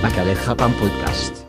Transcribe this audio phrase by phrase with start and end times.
[0.00, 1.44] Baka der Japan Podcast.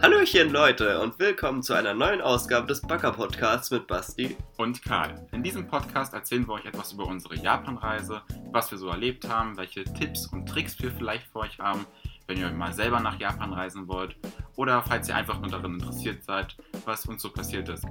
[0.00, 4.36] Hallöchen Leute und willkommen zu einer neuen Ausgabe des Backer Podcasts mit Basti.
[4.56, 5.26] und Karl.
[5.32, 9.58] In diesem Podcast erzählen wir euch etwas über unsere Japanreise, was wir so erlebt haben,
[9.58, 11.84] welche Tipps und Tricks wir vielleicht für euch haben,
[12.26, 14.16] wenn ihr mal selber nach Japan reisen wollt
[14.56, 16.56] oder falls ihr einfach nur darin interessiert seid,
[16.86, 17.84] was uns so passiert ist.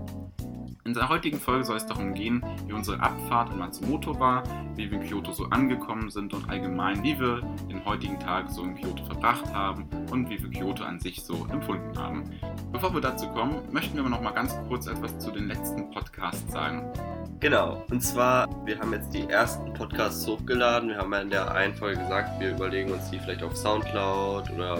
[0.86, 4.43] In der heutigen Folge soll es darum gehen, wie unsere Abfahrt in Matsumoto war,
[4.75, 8.63] wie wir in Kyoto so angekommen sind und allgemein, wie wir den heutigen Tag so
[8.63, 12.30] in Kyoto verbracht haben und wie wir Kyoto an sich so empfunden haben.
[12.73, 15.89] Bevor wir dazu kommen, möchten wir aber noch mal ganz kurz etwas zu den letzten
[15.89, 16.91] Podcasts sagen.
[17.39, 20.89] Genau, und zwar, wir haben jetzt die ersten Podcasts hochgeladen.
[20.89, 24.52] Wir haben ja in der einen Folge gesagt, wir überlegen uns die vielleicht auf Soundcloud
[24.52, 24.80] oder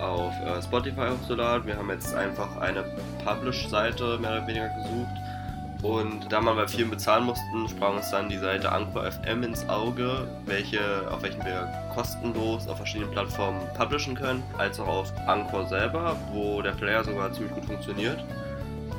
[0.00, 1.66] auf äh, Spotify hochzuladen.
[1.66, 2.84] Wir haben jetzt einfach eine
[3.24, 5.20] Publish-Seite mehr oder weniger gesucht.
[5.82, 9.66] Und da man bei vielen bezahlen mussten, sprang uns dann die Seite Anchor FM ins
[9.68, 15.66] Auge, welche, auf welchen wir kostenlos auf verschiedenen Plattformen publishen können, als auch auf Anchor
[15.68, 18.22] selber, wo der Player sogar ziemlich gut funktioniert.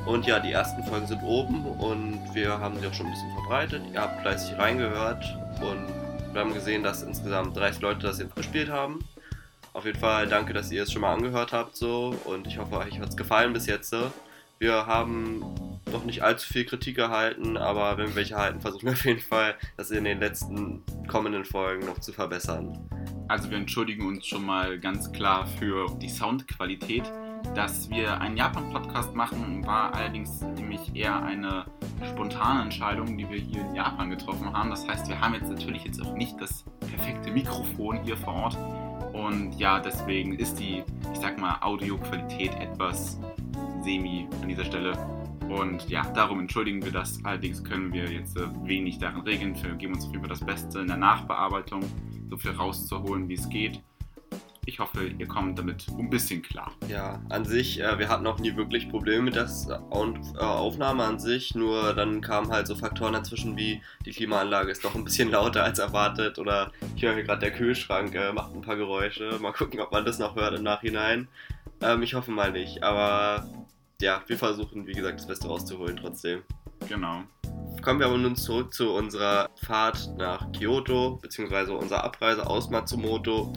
[0.06, 3.32] Und ja, die ersten Folgen sind oben und wir haben sie auch schon ein bisschen
[3.34, 3.82] verbreitet.
[3.92, 5.24] Ihr habt fleißig reingehört
[5.60, 5.86] und
[6.32, 9.04] wir haben gesehen, dass insgesamt 30 Leute das jetzt gespielt haben.
[9.74, 12.76] Auf jeden Fall danke, dass ihr es schon mal angehört habt so und ich hoffe,
[12.76, 13.94] euch hat es gefallen bis jetzt.
[14.58, 18.92] Wir haben noch nicht allzu viel Kritik erhalten, aber wenn wir welche erhalten, versuchen wir
[18.92, 22.78] auf jeden Fall, das in den letzten kommenden Folgen noch zu verbessern.
[23.28, 27.10] Also wir entschuldigen uns schon mal ganz klar für die Soundqualität.
[27.56, 31.64] Dass wir einen Japan-Podcast machen, war allerdings nämlich eher eine
[32.08, 34.70] spontane Entscheidung, die wir hier in Japan getroffen haben.
[34.70, 38.56] Das heißt, wir haben jetzt natürlich jetzt auch nicht das perfekte Mikrofon hier vor Ort.
[39.12, 40.82] Und ja, deswegen ist die,
[41.12, 43.18] ich sag mal, Audioqualität etwas
[43.82, 44.92] semi an dieser Stelle.
[45.48, 47.22] Und ja, darum entschuldigen wir das.
[47.24, 49.54] Allerdings können wir jetzt äh, wenig daran regeln.
[49.62, 51.82] Wir geben uns auf jeden Fall das Beste in der Nachbearbeitung,
[52.30, 53.82] so viel rauszuholen, wie es geht.
[54.64, 56.70] Ich hoffe, ihr kommt damit ein bisschen klar.
[56.88, 61.18] Ja, an sich, äh, wir hatten auch nie wirklich Probleme mit der äh, Aufnahme an
[61.18, 65.32] sich, nur dann kamen halt so Faktoren dazwischen wie die Klimaanlage ist doch ein bisschen
[65.32, 69.36] lauter als erwartet oder ich höre hier gerade der Kühlschrank äh, macht ein paar Geräusche.
[69.40, 71.26] Mal gucken, ob man das noch hört im Nachhinein.
[71.80, 73.48] Ähm, ich hoffe mal nicht, aber
[74.00, 76.42] ja, wir versuchen, wie gesagt, das Beste rauszuholen trotzdem.
[76.88, 77.24] Genau.
[77.82, 83.52] Kommen wir aber nun zurück zu unserer Fahrt nach Kyoto, beziehungsweise unserer Abreise aus Matsumoto.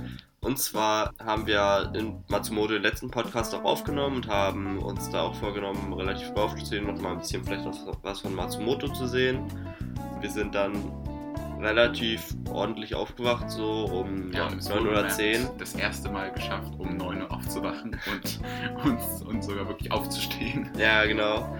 [0.45, 5.23] Und zwar haben wir in Matsumoto den letzten Podcast auch aufgenommen und haben uns da
[5.23, 9.07] auch vorgenommen, relativ früh aufzustehen, noch mal ein bisschen vielleicht was, was von Matsumoto zu
[9.07, 9.39] sehen.
[10.21, 10.75] Wir sind dann
[11.59, 15.49] relativ ordentlich aufgewacht, so um ja, haben es 9 oder wohlgemerkt 10.
[15.57, 18.39] das erste Mal geschafft, um 9 Uhr aufzuwachen und,
[18.85, 20.69] und, und sogar wirklich aufzustehen.
[20.77, 21.57] Ja, genau.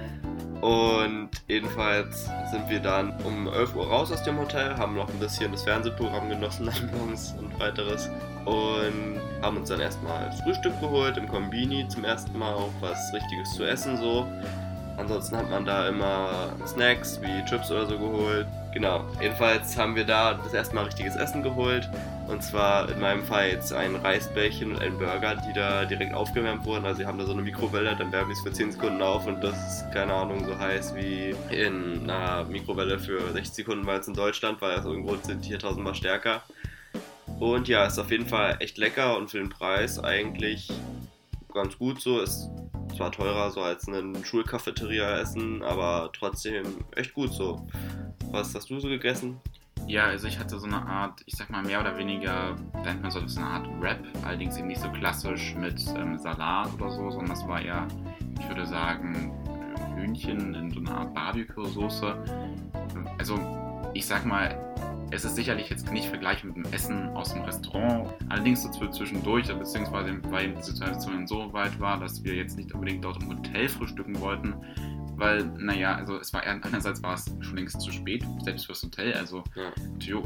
[0.62, 5.20] Und jedenfalls sind wir dann um 11 Uhr raus aus dem Hotel, haben noch ein
[5.20, 8.10] bisschen das Fernsehprogramm genossen morgens und weiteres
[8.46, 13.54] und haben uns dann erstmal Frühstück geholt im Kombini, zum ersten Mal auch was Richtiges
[13.54, 14.26] zu essen so.
[14.98, 18.48] Ansonsten hat man da immer Snacks wie Chips oder so geholt.
[18.76, 21.90] Genau, jedenfalls haben wir da das erste Mal richtiges Essen geholt.
[22.28, 26.66] Und zwar in meinem Fall jetzt ein Reisbällchen und ein Burger, die da direkt aufgewärmt
[26.66, 26.84] wurden.
[26.84, 29.28] Also sie haben da so eine Mikrowelle, dann wärmen die es für 10 Sekunden auf
[29.28, 34.02] und das ist, keine Ahnung, so heiß wie in einer Mikrowelle für 60 Sekunden, weil
[34.02, 36.44] es in Deutschland, weil aus irgendeinem Grund sind die hier tausendmal stärker.
[37.40, 40.70] Und ja, ist auf jeden Fall echt lecker und für den Preis eigentlich
[41.56, 42.20] ganz gut so.
[42.20, 42.52] Ist
[42.96, 47.66] zwar teurer so als ein Schulcafeteria essen, aber trotzdem echt gut so.
[48.32, 49.40] Was hast du so gegessen?
[49.88, 53.12] Ja, also ich hatte so eine Art, ich sag mal mehr oder weniger, nennt man
[53.12, 57.12] so das eine Art Wrap, allerdings eben nicht so klassisch mit ähm, Salat oder so,
[57.12, 57.88] sondern das war eher,
[58.40, 59.32] ich würde sagen,
[59.96, 62.16] Hühnchen in so einer Art Barbecue-Soße.
[63.20, 63.38] Also
[63.94, 64.58] ich sag mal,
[65.12, 68.10] es ist sicherlich jetzt nicht vergleichbar mit dem Essen aus dem Restaurant.
[68.30, 72.74] Allerdings so zw- zwischendurch, beziehungsweise weil die Situation so weit war, dass wir jetzt nicht
[72.74, 74.54] unbedingt dort im Hotel frühstücken wollten,
[75.18, 79.14] weil, naja, also es war einerseits war es schon längst zu spät, selbst fürs Hotel.
[79.14, 79.72] Also Ja.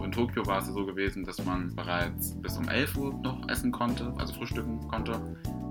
[0.03, 3.71] In Tokio war es so gewesen, dass man bereits bis um 11 Uhr noch essen
[3.71, 5.19] konnte, also frühstücken konnte.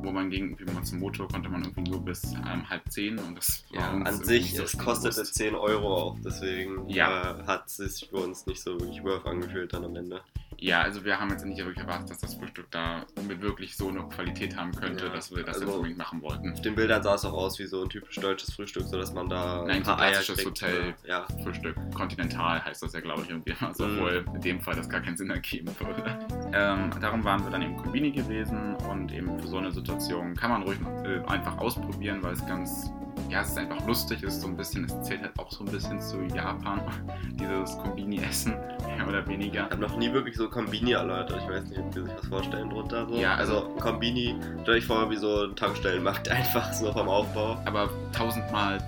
[0.01, 3.65] Wo man gegen irgendwie Matsumoto konnte man irgendwie nur bis ähm, halb zehn und das
[3.73, 5.35] war Ja, an sich, so es kostete bewusst.
[5.35, 7.41] 10 Euro auch, deswegen Ja.
[7.41, 10.21] äh, hat es sich für uns nicht so wirklich worth angefühlt dann am Ende.
[10.61, 14.01] Ja, also wir haben jetzt nicht wirklich erwartet, dass das Frühstück da wirklich so eine
[14.09, 16.53] Qualität haben könnte, Ja, dass wir das also- jetzt unbedingt machen wollten.
[16.53, 19.29] Auf den Bildern sah es auch aus wie so ein typisch deutsches Frühstück, sodass man
[19.29, 20.63] da Nein, ein so paar Eier klassisches kriegt.
[20.63, 20.95] Hotel.
[21.07, 21.77] Ja, Frühstück.
[21.95, 23.55] Kontinental heißt das ja, glaube ich, irgendwie.
[23.61, 23.99] Also, Mhm.
[23.99, 26.19] obwohl in dem Fall das gar keinen Sinn ergeben würde.
[26.53, 30.51] Ähm, darum waren wir dann im Kombini gewesen und eben für so eine Situation kann
[30.51, 32.91] man ruhig äh, einfach ausprobieren, weil es ganz
[33.29, 35.65] ja, es ist einfach lustig, es ist so ein bisschen, es zählt halt auch so
[35.65, 36.81] ein bisschen zu Japan,
[37.33, 38.53] dieses Kombini-Essen,
[38.97, 39.67] mehr oder weniger.
[39.67, 41.41] Ich habe noch nie wirklich so Kombini erläutert.
[41.43, 43.07] Ich weiß nicht, ob ihr sich was vorstellen drunter.
[43.09, 43.15] So.
[43.17, 47.59] Ja, also, also- Kombini, stell euch vor, wie so ein Tankstellenmarkt einfach so vom Aufbau.
[47.65, 48.79] Aber tausendmal,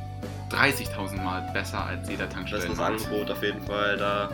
[0.51, 3.05] 30.000 Mal besser als jeder Das ist das Tankstellenmarkt.
[3.07, 4.29] Angebot auf jeden Fall da.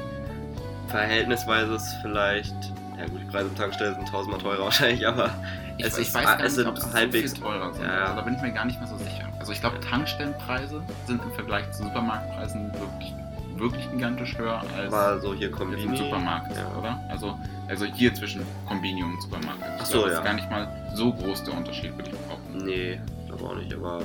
[0.88, 2.54] Verhältnisweise ist vielleicht,
[2.96, 5.30] ja gut, die Preise im Tankstellen sind tausendmal teurer wahrscheinlich, aber
[5.78, 7.84] Ich, es, ich ist, weiß gar es nicht, sind ob sie halbwegs so teurer sind.
[7.84, 8.00] Ja, ja.
[8.04, 9.28] Also, da bin ich mir gar nicht mehr so sicher.
[9.46, 13.14] Also ich glaube, Tankstellenpreise sind im Vergleich zu Supermarktpreisen wirklich,
[13.54, 15.84] wirklich gigantisch höher als aber so hier Kombini.
[15.84, 16.66] im Supermarkt, Ja.
[16.76, 16.98] oder?
[17.08, 17.38] Also,
[17.68, 19.60] also hier zwischen Kombini und Supermarkt.
[19.60, 20.18] Ich Ach so, glaube, das ja.
[20.18, 22.64] ist gar nicht mal so groß der Unterschied, würde ich behaupten.
[22.64, 24.00] Nee, glaube auch nicht, aber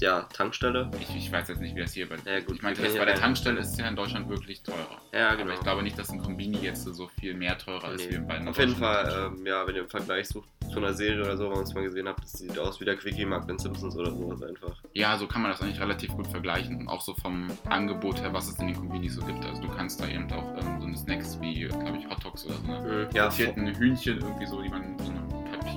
[0.00, 0.90] ja, Tankstelle.
[1.00, 3.04] Ich, ich weiß jetzt nicht, wie das hier bei Ja, gut, Ich meine, das bei
[3.04, 5.00] der Tankstelle ist ja in Deutschland wirklich teurer.
[5.12, 8.16] Ja, Aber ich glaube nicht, dass ein Kombini jetzt so viel mehr teurer ist Nee.
[8.16, 10.92] wie bei einer Auf jeden Fall, ähm, ja, wenn ihr im Vergleich sucht zu einer
[10.94, 13.50] Serie oder so, wo man es mal gesehen habt, das sieht aus wie der Quickie-Markt
[13.50, 14.76] in Simpsons oder sowas einfach.
[14.94, 16.76] Ja, so kann man das eigentlich relativ gut vergleichen.
[16.76, 19.44] Und auch so vom Angebot her, was es in den Kombinis so gibt.
[19.44, 22.44] Also du kannst da eben auch ähm, so eine Snacks wie, glaube ich, Hot Dogs
[22.46, 24.96] oder so eine Ja, frittierten Hühnchen irgendwie so, die man in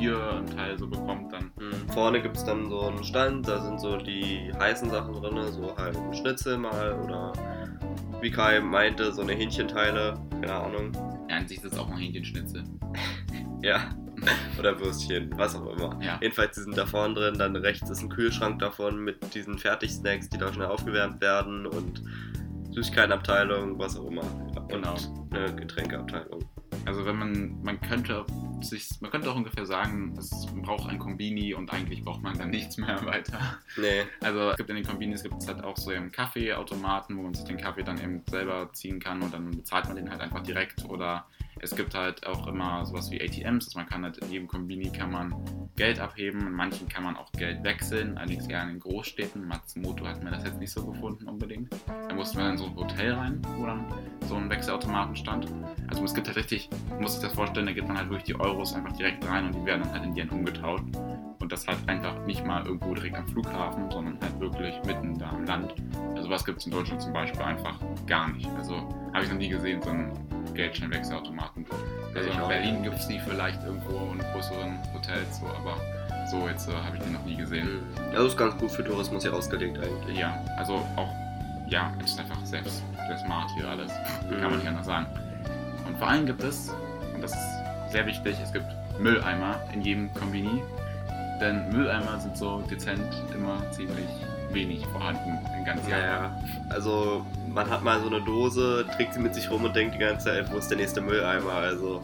[0.09, 1.51] einem Papierteil so bekommt dann.
[1.59, 1.89] Mhm.
[1.93, 5.75] Vorne gibt es dann so einen Stand, da sind so die heißen Sachen drin, so
[5.77, 7.33] halt ein Schnitzel mal oder
[8.21, 10.91] wie Kai meinte, so eine Hähnchenteile, keine Ahnung.
[11.29, 12.63] Ja, an sich ist es auch ein Hähnchenschnitzel.
[13.61, 13.79] Ja.
[14.59, 15.97] Oder Würstchen, was auch immer.
[16.01, 16.17] Ja.
[16.21, 20.27] Jedenfalls, die sind da vorne drin, dann rechts ist ein Kühlschrank davon mit diesen Fertigsnacks,
[20.29, 22.03] die da schnell aufgewärmt werden und
[22.71, 24.21] Süßigkeitenabteilung, was auch immer.
[24.21, 24.95] Und Genau.
[25.31, 26.43] eine Getränkeabteilung.
[26.85, 28.25] Also wenn man, man könnte
[28.65, 32.49] sich, man könnte auch ungefähr sagen, es, braucht ein Kombini und eigentlich braucht man dann
[32.49, 33.59] nichts mehr weiter.
[33.77, 34.03] Nee.
[34.21, 37.33] Also es gibt in den Kombinis gibt es halt auch so eben Kaffeeautomaten, wo man
[37.33, 40.43] sich den Kaffee dann eben selber ziehen kann und dann bezahlt man den halt einfach
[40.43, 40.85] direkt.
[40.85, 41.25] Oder
[41.59, 44.91] es gibt halt auch immer sowas wie ATMs, dass man kann halt in jedem Kombini
[44.91, 45.33] kann man
[45.75, 49.47] Geld abheben, in manchen kann man auch Geld wechseln, allerdings eher in den Großstädten.
[49.47, 51.73] Matsumoto hat mir das jetzt nicht so gefunden unbedingt.
[51.87, 53.85] Da mussten wir dann in so ein Hotel rein, wo dann
[54.27, 55.47] so ein Wechselautomaten stand.
[55.87, 58.25] Also es gibt halt richtig, man muss sich das vorstellen, da gibt man halt wirklich
[58.25, 60.85] die Euros einfach direkt rein und die werden dann halt in Yen umgetauscht.
[61.39, 65.29] Und das halt einfach nicht mal irgendwo direkt am Flughafen, sondern halt wirklich mitten da
[65.29, 65.75] am Land.
[66.15, 67.77] Also was gibt es in Deutschland zum Beispiel einfach
[68.07, 68.47] gar nicht.
[68.55, 68.75] Also
[69.13, 70.13] habe ich noch nie gesehen, so einen
[70.53, 71.65] Geldscheinwechselautomaten.
[72.15, 75.77] Also in auch Berlin gibt es die vielleicht irgendwo in größeren Hotels, so, aber
[76.29, 77.67] so jetzt äh, habe ich die noch nie gesehen.
[77.67, 78.13] Mhm.
[78.13, 80.17] Das ist ganz gut für Tourismus hier ausgelegt eigentlich.
[80.17, 81.09] Ja, also auch,
[81.67, 83.91] ja, es ist einfach selbst sehr smart hier alles.
[84.29, 85.05] Kann man nicht anders sagen.
[85.87, 86.69] Und vor allem gibt es,
[87.13, 88.65] und das ist sehr wichtig, es gibt
[88.99, 90.61] Mülleimer in jedem Kombini.
[91.41, 93.03] Denn Mülleimer sind so dezent
[93.35, 94.07] immer ziemlich
[94.53, 96.43] wenig vorhanden in ganz Ja, Japan.
[96.69, 96.69] ja.
[96.69, 99.99] Also man hat mal so eine Dose, trägt sie mit sich rum und denkt die
[99.99, 101.53] ganze Zeit, wo ist der nächste Mülleimer?
[101.53, 102.01] Also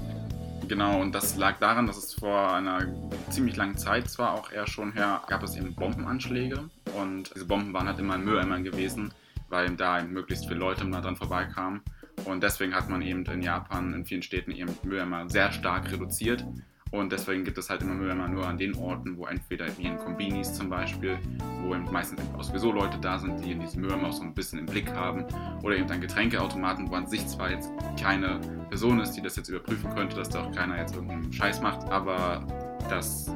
[0.67, 2.85] Genau, und das lag daran, dass es vor einer
[3.31, 7.73] ziemlich langen Zeit zwar auch eher schon her, gab es eben Bombenanschläge und diese Bomben
[7.73, 9.11] waren halt immer in Mülleimern gewesen,
[9.49, 11.81] weil da möglichst viele Leute mal dran vorbeikamen.
[12.25, 16.45] Und deswegen hat man eben in Japan, in vielen Städten eben Mülleimer sehr stark reduziert.
[16.91, 19.97] Und deswegen gibt es halt immer Mülleimer nur an den Orten, wo entweder wie in
[19.97, 21.19] Kombinis zum Beispiel,
[21.63, 24.33] wo eben meistens auch sowieso Leute da sind, die in diesem Mülleimer auch so ein
[24.33, 25.25] bisschen im Blick haben.
[25.61, 27.71] Oder eben an Getränkeautomaten, wo an sich zwar jetzt
[28.01, 28.39] keine
[28.69, 31.87] Person ist, die das jetzt überprüfen könnte, dass da auch keiner jetzt irgendeinen Scheiß macht,
[31.91, 32.45] aber
[32.89, 33.31] dass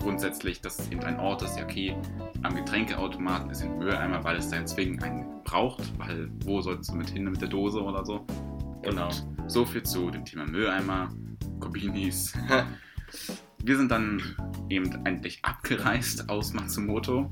[0.00, 1.96] grundsätzlich, dass es eben ein Ort ist, ja okay,
[2.42, 6.90] am Getränkeautomaten ist ein Mülleimer, weil es da jetzt zwingend einen braucht, weil wo sollst
[6.90, 8.26] du mit hin mit der Dose oder so?
[8.82, 9.10] Genau.
[9.46, 11.10] So viel zu dem Thema Mülleimer,
[11.60, 12.32] Kombinis.
[13.62, 14.22] Wir sind dann
[14.68, 17.30] eben endlich abgereist aus Matsumoto.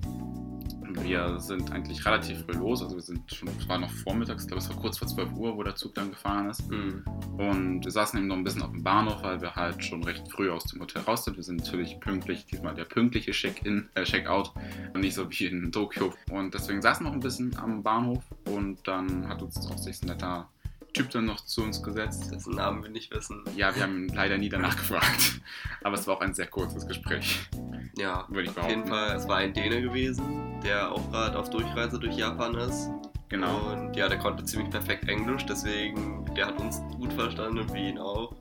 [1.03, 4.49] Wir sind eigentlich relativ früh los, also wir sind schon, es war noch vormittags, ich
[4.49, 6.69] glaube es war kurz vor 12 Uhr, wo der Zug dann gefahren ist.
[6.71, 7.05] mhm.
[7.37, 10.29] Und wir saßen eben noch ein bisschen auf dem Bahnhof, weil wir halt schon recht
[10.31, 11.37] früh aus dem Hotel raus sind.
[11.37, 14.53] Wir sind natürlich pünktlich, diesmal der pünktliche Check-in, äh, Check-out
[14.97, 16.13] nicht so wie in Tokio.
[16.31, 20.03] Und deswegen saßen wir noch ein bisschen am Bahnhof und dann hat uns auch sich
[20.03, 20.49] ein netter
[20.95, 22.31] Typ dann noch zu uns gesetzt.
[22.33, 23.45] dessen Namen wir nicht wissen.
[23.57, 25.41] Ja, wir haben leider nie danach gefragt.
[25.83, 27.49] Aber es war auch ein sehr kurzes Gespräch,
[27.97, 28.89] Ja, würde ich auf jeden behaupten.
[29.09, 32.89] Fall, es war ein Däne gewesen, der auch gerade auf Durchreise durch Japan ist.
[33.29, 33.59] Genau.
[33.73, 37.81] Und ja, der konnte ziemlich perfekt Englisch, deswegen, der hat uns gut verstanden und wir
[37.91, 38.33] ihn auch.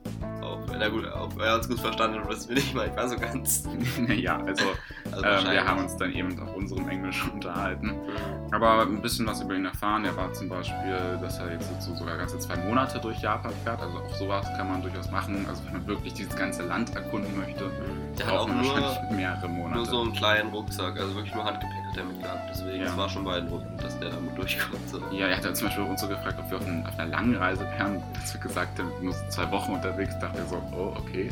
[0.41, 3.09] Auch, na gut, ob er uns gut verstanden hat, wissen wir nicht mal, ich war
[3.09, 3.67] so ganz.
[4.15, 4.63] ja, also
[5.11, 7.87] Also ähm, wir haben uns dann eben auf unserem Englisch unterhalten.
[7.87, 8.53] Mhm.
[8.53, 10.05] Aber ein bisschen was über ihn erfahren.
[10.05, 13.81] Er war zum Beispiel, dass er jetzt so sogar ganze zwei Monate durch Japan fährt.
[13.81, 15.45] Also auch sowas kann man durchaus machen.
[15.49, 17.69] Also wenn man wirklich dieses ganze Land erkunden möchte,
[18.17, 19.75] Der hat auch braucht man nur, wahrscheinlich mehrere Monate.
[19.75, 22.49] nur so einen kleinen Rucksack, also wirklich nur Handgepäck hat damit gehabt.
[22.49, 22.85] Deswegen, Ja.
[22.87, 24.87] es war schon beeindruckend, dass der damit durchkommt.
[24.89, 25.01] So.
[25.11, 27.09] Ja, er hat dann zum Beispiel uns so gefragt, ob wir auf, ein, auf einer
[27.11, 28.01] langen Reise wären.
[28.31, 31.29] Wir gesagt haben, nur so zwei Wochen unterwegs, dachte ich so, oh, okay.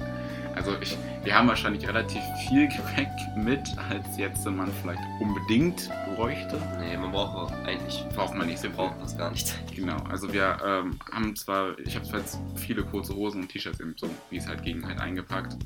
[0.55, 6.57] Also ich, wir haben wahrscheinlich relativ viel Gepäck mit, als jetzt man vielleicht unbedingt bräuchte.
[6.79, 9.53] Nee, man braucht auch eigentlich, Braucht man nicht wir brauchen fast gar nichts.
[9.75, 13.81] Genau, also wir ähm, haben zwar, ich habe zwar jetzt viele kurze Hosen und T-Shirts
[13.81, 15.57] eben so, wie es halt ging, halt eingepackt,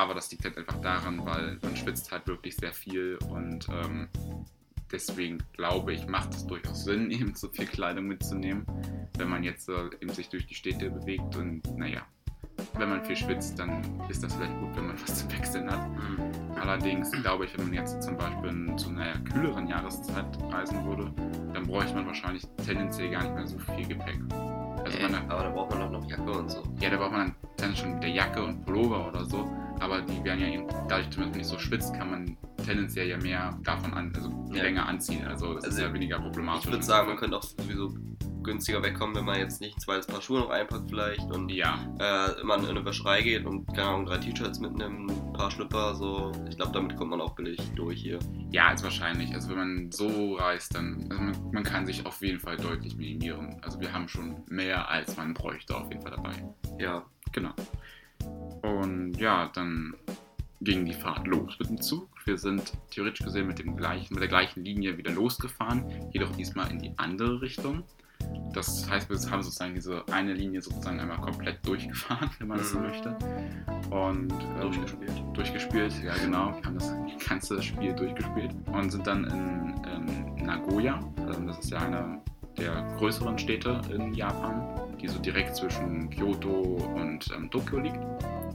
[0.00, 4.08] aber das liegt halt einfach daran, weil man schwitzt halt wirklich sehr viel und ähm,
[4.92, 8.66] deswegen glaube ich, macht es durchaus Sinn, eben so viel Kleidung mitzunehmen,
[9.18, 12.02] wenn man jetzt äh, eben sich durch die Städte bewegt und naja,
[12.74, 15.88] wenn man viel schwitzt, dann ist das vielleicht gut, wenn man was zu wechseln hat.
[15.88, 16.20] Mhm.
[16.56, 21.10] Allerdings glaube ich, wenn man jetzt zum Beispiel zu einer kühleren Jahreszeit reisen würde,
[21.54, 24.18] dann bräuchte man wahrscheinlich tendenziell gar nicht mehr so viel Gepäck.
[24.84, 26.62] Also Äh, man, aber da braucht man auch noch Jacke und so.
[26.80, 30.22] ja, da braucht man dann schon mit der Jacke und Pullover oder so, aber die
[30.24, 33.92] werden ja eben, dadurch, dass man nicht so schwitzt, kann man tendenziell ja mehr davon
[33.94, 34.62] an, also Ja.
[34.62, 35.26] länger anziehen.
[35.26, 36.64] Also das ist Also ja weniger problematisch.
[36.66, 37.94] Ich würde sagen, man könnte auch sowieso
[38.42, 41.78] günstiger wegkommen, wenn man jetzt nicht ein zweites Paar Schuhe noch einpackt vielleicht und Ja,
[42.00, 45.94] äh, immer in eine Wäscherei geht und keine Ahnung, drei T-Shirts mitnimmt, ein paar Schlüpper,
[45.94, 46.32] so.
[46.48, 48.18] Ich glaube, damit kommt man auch billig durch hier.
[48.50, 49.32] ja, ist wahrscheinlich.
[49.34, 52.96] Also wenn man so reist, dann, also man, man kann sich auf jeden Fall deutlich
[52.96, 53.58] minimieren.
[53.62, 56.32] Also wir haben schon mehr, als man bräuchte auf jeden Fall dabei.
[56.78, 57.04] Ja.
[57.32, 57.52] Genau.
[58.62, 59.94] Und ja, dann
[60.60, 62.08] ging die Fahrt los mit dem Zug.
[62.24, 66.70] Wir sind theoretisch gesehen mit, dem gleichen, mit der gleichen Linie wieder losgefahren, jedoch diesmal
[66.70, 67.82] in die andere Richtung.
[68.52, 72.70] Das heißt, wir haben sozusagen diese eine Linie sozusagen einmal komplett durchgefahren, wenn man das
[72.70, 72.84] so Mhm.
[72.86, 73.16] möchte.
[73.90, 75.12] Und ähm, Durchgespielt.
[75.32, 76.54] durchgespielt, ja genau.
[76.54, 76.94] Wir haben das
[77.26, 81.00] ganze Spiel durchgespielt und sind dann in, in Nagoya.
[81.16, 82.20] Ähm, Das ist ja eine
[82.58, 88.00] der größeren Städte in Japan, die so direkt zwischen Kyoto und ähm, Tokio liegt.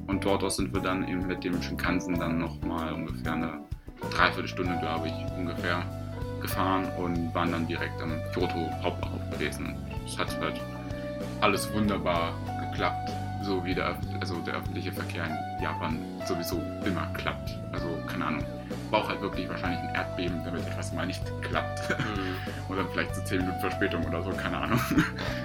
[0.07, 3.59] Und dort aus sind wir dann eben mit dem Shinkansen dann nochmal ungefähr eine
[4.11, 5.83] Dreiviertelstunde, glaube ich, ungefähr
[6.41, 9.75] gefahren und waren dann direkt am Kyoto Hauptbahnhof gewesen.
[10.05, 10.59] Es hat halt
[11.41, 12.33] alles wunderbar
[12.69, 13.11] geklappt,
[13.43, 15.97] so wie der, also der öffentliche Verkehr in Japan
[16.27, 17.57] sowieso immer klappt.
[17.71, 18.43] Also keine Ahnung,
[18.89, 21.89] braucht halt wirklich wahrscheinlich ein Erdbeben, damit etwas mal nicht klappt.
[21.89, 22.35] Mhm.
[22.69, 24.79] oder vielleicht so 10 Minuten Verspätung oder so, keine Ahnung.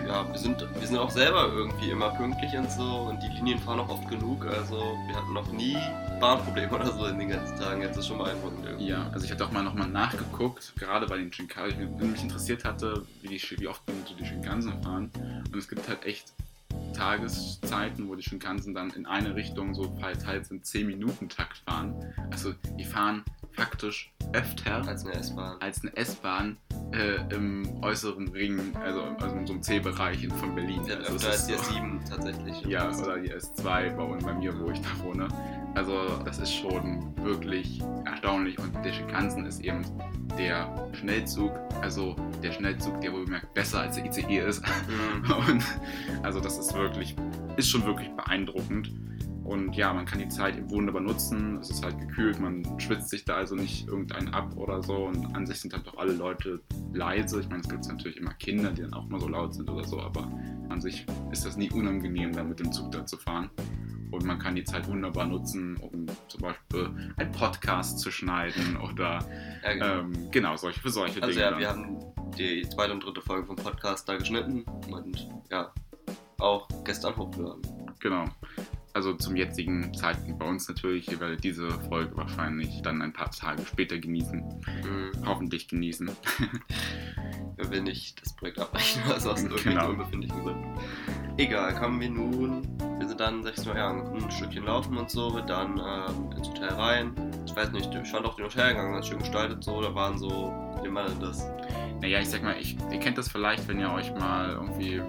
[0.07, 3.61] Ja, wir sind, wir sind auch selber irgendwie immer pünktlich und so und die Linien
[3.61, 4.45] fahren auch oft genug.
[4.45, 5.77] Also wir hatten noch nie
[6.19, 7.83] Bahnprobleme oder so in den ganzen Tagen.
[7.83, 8.89] Jetzt ist schon beeindruckend irgendwie.
[8.89, 12.65] Ja, also ich hatte auch mal nochmal nachgeguckt, gerade bei den Shinkansen, weil mich interessiert
[12.65, 15.11] hatte, wie, die, wie oft so die Shinkansen fahren.
[15.53, 16.33] Und es gibt halt echt
[16.95, 21.95] Tageszeiten, wo die Shinkansen dann in eine Richtung so teils im 10-Minuten-Takt fahren.
[22.31, 25.57] Also die fahren faktisch öfter Als eine S-Bahn.
[25.61, 26.57] als eine S-Bahn
[26.93, 30.81] äh, im äußeren Ring, also, also in so einem C-Bereich in- von Berlin.
[30.87, 32.61] Ja, also öfter als die so- S7 tatsächlich.
[32.67, 33.63] Ja, oder die S2
[33.97, 35.29] bei, bei mir, wo ich da wohne.
[35.75, 39.85] Also das ist schon wirklich erstaunlich und der Shinkansen ist eben
[40.37, 44.63] der Schnellzug, also der Schnellzug, der wohl bemerkt besser als der ICE ist.
[44.63, 45.31] Mhm.
[45.49, 45.65] Und
[46.23, 47.17] also das ist wirklich,
[47.57, 48.93] ist schon wirklich beeindruckend.
[49.45, 51.59] Und ja, man kann die Zeit eben wunderbar nutzen.
[51.59, 55.07] Es ist halt gekühlt, man schwitzt sich da also nicht irgendeinen ab oder so.
[55.07, 56.61] Und an sich sind halt auch alle Leute
[56.93, 57.41] leise.
[57.41, 59.85] Ich meine, es gibt natürlich immer Kinder, die dann auch mal so laut sind oder
[59.85, 60.31] so, aber
[60.69, 63.51] an sich ist das nie unangenehm, da mit dem Zug da zu fahren.
[64.11, 69.25] Und man kann die Zeit wunderbar nutzen, um zum Beispiel einen Podcast zu schneiden oder
[69.63, 69.87] Ja, genau.
[70.01, 71.43] ähm, genau, solche, für solche Also Dinge.
[71.43, 71.61] ja, dann.
[71.61, 71.99] wir haben
[72.37, 75.73] die zweite und dritte Folge vom Podcast da geschnitten und ja,
[76.39, 77.63] auch gestern hochgeladen.
[78.01, 78.25] Genau.
[78.93, 81.11] Also zum jetzigen Zeitpunkt bei uns natürlich.
[81.11, 84.41] Ihr werdet diese Folge wahrscheinlich dann ein paar Tage später genießen.
[84.41, 85.27] Mhm.
[85.27, 86.11] Hoffentlich genießen.
[87.57, 89.91] Wer will nicht das Projekt abbrechen, aus irgendwelchen Genau.
[89.91, 90.75] unbefindlichen Gründen.
[91.37, 92.63] Egal, kommen wir nun.
[92.99, 96.49] Wir sind dann, sag ich mal, ja, ein Stückchen laufen und so, dann ähm, ins
[96.49, 97.13] Hotel rein.
[97.47, 100.53] Ich weiß nicht, ich fand auch den Hotelgang ganz schön gestaltet so, da waren so,
[100.83, 101.47] wie man das?
[102.01, 105.01] Naja, ich sag mal, ich, ihr kennt das vielleicht, wenn ihr euch mal irgendwie,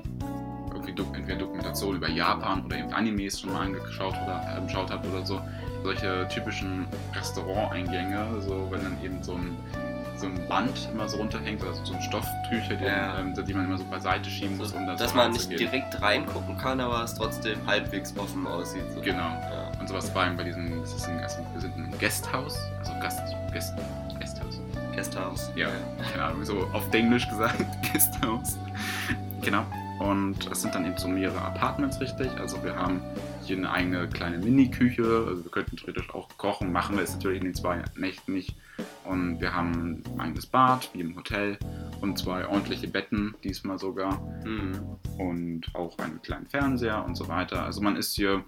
[0.88, 5.06] irgendwie entweder Dokumentation über Japan oder eben Animes schon mal angeschaut oder äh, geschaut habt
[5.06, 5.42] oder so.
[5.84, 6.86] Solche typischen
[7.16, 9.58] Restauranteingänge, so wenn dann eben so ein,
[10.16, 13.20] so ein Band immer so runterhängt, also so ein Stofftücher, die, Ja.
[13.20, 16.00] ähm, die man immer so beiseite schieben muss, So, um das dass man nicht direkt
[16.02, 18.84] reingucken kann, aber es trotzdem halbwegs offen aussieht.
[18.94, 19.02] So.
[19.02, 19.18] Genau.
[19.18, 19.72] Ja.
[19.80, 22.60] Und sowas war eben bei diesem, das ist ein, also wir sind in einem Guesthouse,
[22.80, 23.20] also Gast,
[23.52, 23.74] Gast,
[24.20, 24.62] Guesthouse.
[24.94, 25.52] Guesthouse.
[25.56, 25.70] Ja,
[26.12, 27.56] keine Ahnung, so auf Englisch gesagt,
[27.92, 28.58] Guesthouse.
[29.42, 29.64] Genau.
[30.00, 32.30] Und es sind dann eben so mehrere Apartments, richtig.
[32.40, 33.02] Also wir haben
[33.44, 37.40] hier eine eigene kleine Mini-Küche, also wir könnten theoretisch auch kochen, machen wir es natürlich
[37.40, 38.56] in den zwei Nächten nicht.
[39.04, 41.58] Und wir haben ein eigenes Bad, wie im Hotel,
[42.02, 44.80] und zwei ordentliche Betten, diesmal sogar Mhm.
[45.20, 47.64] und auch einen kleinen Fernseher und so weiter.
[47.64, 48.44] Also man ist hier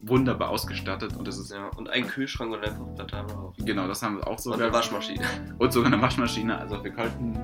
[0.00, 3.54] wunderbar ausgestattet und das ist Ja, und einen Kühlschrank und eine Kochplatte haben wir auch.
[3.58, 5.24] genau, das haben wir auch Und eine sogar Waschmaschine.
[5.58, 6.58] und sogar eine Waschmaschine.
[6.58, 7.38] Also wir könnten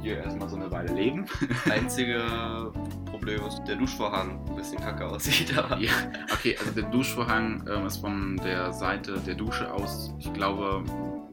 [0.00, 1.26] hier erstmal so eine Weile leben.
[1.70, 2.22] Einzige
[3.28, 5.92] Problem ist, der Duschvorhang ein bisschen kacke aussieht, aber Ja,
[6.32, 10.82] okay, also der Duschvorhang ähm, ist von der Seite der Dusche aus, ich glaube,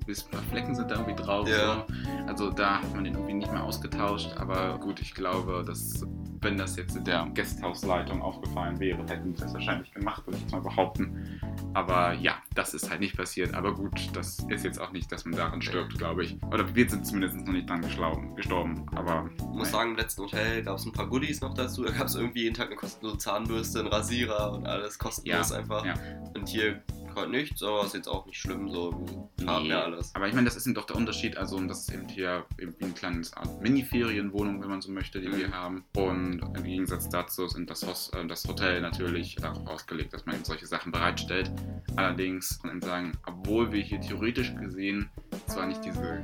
[0.06, 1.48] bis ein paar Flecken sind da irgendwie drauf.
[1.48, 1.86] Ja.
[1.88, 2.28] So.
[2.28, 4.36] Also da hat man den irgendwie nicht mehr ausgetauscht.
[4.38, 6.06] Aber gut, ich glaube, dass
[6.42, 10.52] wenn das jetzt der Gasthausleitung aufgefallen wäre, hätten sie das wahrscheinlich gemacht, würde ich jetzt
[10.52, 11.40] mal behaupten.
[11.76, 13.54] Aber ja, das ist halt nicht passiert.
[13.54, 16.42] Aber gut, das ist jetzt auch nicht, dass man daran stirbt, glaube ich.
[16.52, 18.86] Oder wir sind zumindest noch nicht dran gestorben.
[18.96, 21.84] Aber ich muss sagen, im letzten Hotel gab es ein paar Goodies noch dazu.
[21.84, 25.58] Da gab es irgendwie jeden Tag eine kostenlose Zahnbürste, einen Rasierer und alles kostenlos Ja,
[25.58, 25.86] einfach.
[25.86, 25.96] ja.
[26.34, 26.82] Und hier
[27.16, 29.06] halt nichts, aber ist jetzt auch nicht schlimm, so
[29.38, 29.70] wir haben Nee.
[29.70, 30.14] ja alles.
[30.16, 31.38] Aber ich meine, das ist eben doch der Unterschied.
[31.38, 35.32] Also, das ist eben hier irgendwie ein kleines Art Mini-Ferienwohnung, wenn man so möchte, die
[35.36, 35.54] wir Mhm.
[35.54, 35.84] haben.
[35.96, 40.36] Und im Gegensatz dazu sind das, Hos äh, das Hotel natürlich darauf ausgelegt, dass man
[40.36, 41.52] eben solche Sachen bereitstellt.
[41.96, 45.10] Allerdings kann man eben sagen, obwohl wir hier theoretisch gesehen
[45.48, 46.24] zwar nicht diese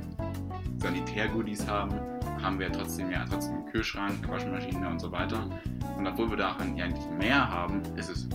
[0.78, 1.92] Sanitärgoodies haben,
[2.42, 5.48] haben wir ja trotzdem ja trotzdem einen Kühlschrank, eine Waschmaschine und so weiter.
[5.96, 8.28] Und obwohl wir da eigentlich mehr haben, ist es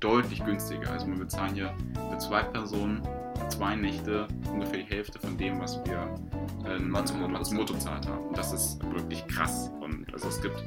[0.00, 0.90] deutlich günstiger.
[0.90, 1.74] Also wir bezahlen hier
[2.10, 3.02] für zwei Personen,
[3.48, 6.14] zwei Nächte ungefähr die Hälfte von dem, was wir
[6.68, 8.26] äh, Matsumoto Matsumoto bezahlt haben.
[8.26, 9.70] Und das ist wirklich krass.
[9.80, 10.62] Und also es gibt,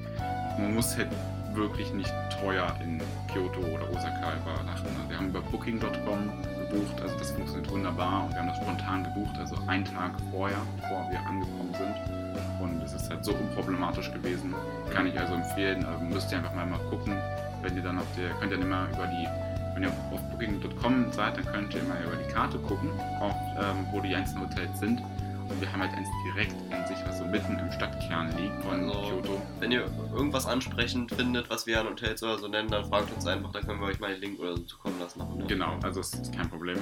[0.58, 1.10] man muss halt
[1.54, 4.88] wirklich nicht teuer in Kyoto oder Osaka übernachten.
[4.98, 6.32] Also wir haben über Booking.com
[6.70, 10.62] gebucht, also das funktioniert wunderbar und wir haben das spontan gebucht, also einen Tag vorher,
[10.78, 11.96] bevor wir angekommen sind.
[12.62, 14.54] Und es ist halt so unproblematisch gewesen.
[14.94, 15.84] Kann ich also empfehlen.
[15.86, 17.16] Also müsst ihr einfach mal, mal gucken,
[17.62, 19.28] wenn ihr dann auf der, könnt ihr immer über die,
[19.74, 22.90] wenn ihr auf booking.com seid, dann könnt ihr immer über die Karte gucken,
[23.20, 25.02] auf, ähm, wo die einzelnen Hotels sind.
[25.50, 28.88] Und wir haben halt eins direkt an sich, was so mitten im Stadtkern liegt von
[28.88, 29.42] Also, Kyoto.
[29.60, 33.26] Wenn ihr irgendwas ansprechend findet, was wir an Hotels oder so nennen, dann fragt uns
[33.26, 35.20] einfach, dann können wir euch mal den Link oder so zukommen lassen.
[35.20, 36.78] Nach Genau, also es ist kein Problem.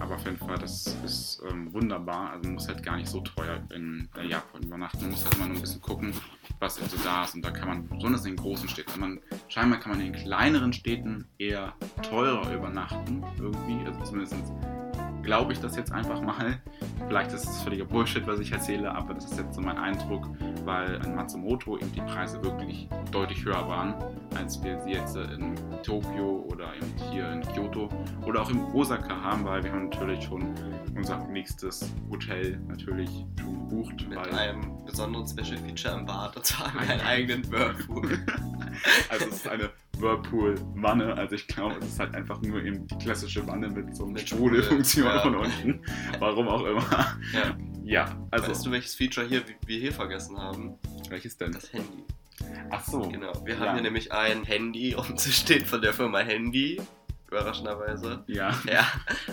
[0.00, 2.30] Aber auf jeden Fall, das ist ähm, wunderbar.
[2.30, 5.00] Also man muss halt gar nicht so teuer in äh, Japan übernachten.
[5.02, 6.12] Man muss halt immer nur ein bisschen gucken,
[6.58, 7.34] was also da ist.
[7.34, 10.72] Und da kann man, besonders in den großen Städten, man, scheinbar kann man in kleineren
[10.72, 13.86] Städten eher teurer übernachten irgendwie.
[13.86, 14.34] Also zumindest
[15.22, 16.60] glaube ich das jetzt einfach mal.
[17.06, 20.28] Vielleicht ist es völliger Bullshit, was ich erzähle, aber das ist jetzt so mein Eindruck,
[20.64, 23.94] weil in Matsumoto eben die Preise wirklich deutlich höher waren,
[24.36, 27.88] als wir sie jetzt in Tokio oder eben hier in Kyoto
[28.26, 30.54] oder auch in Osaka haben, weil wir haben natürlich schon
[30.96, 34.08] unser nächstes Hotel natürlich schon gebucht.
[34.08, 38.18] Mit weil, einem besonderen Special Feature im Bad, und zwar einen eigenen Whirlpool.
[39.08, 42.98] also es ist eine Whirlpool-Wanne, also ich glaube, es ist halt einfach nur eben die
[42.98, 45.80] klassische Wanne mit so einer Sprudelfunktion von unten.
[46.18, 46.83] Warum auch immer.
[47.32, 47.56] Ja.
[47.86, 50.74] Ja, also weißt du, welches Feature hier wir hier vergessen haben?
[51.10, 51.52] welches denn?
[51.52, 52.04] Das Handy.
[52.70, 53.00] Ach so.
[53.08, 53.32] Genau.
[53.44, 53.60] Wir Ja.
[53.60, 56.80] haben hier nämlich ein Handy und es steht von der Firma Handy.
[57.30, 58.22] Überraschenderweise.
[58.28, 58.54] Ja.
[58.70, 58.86] Ja,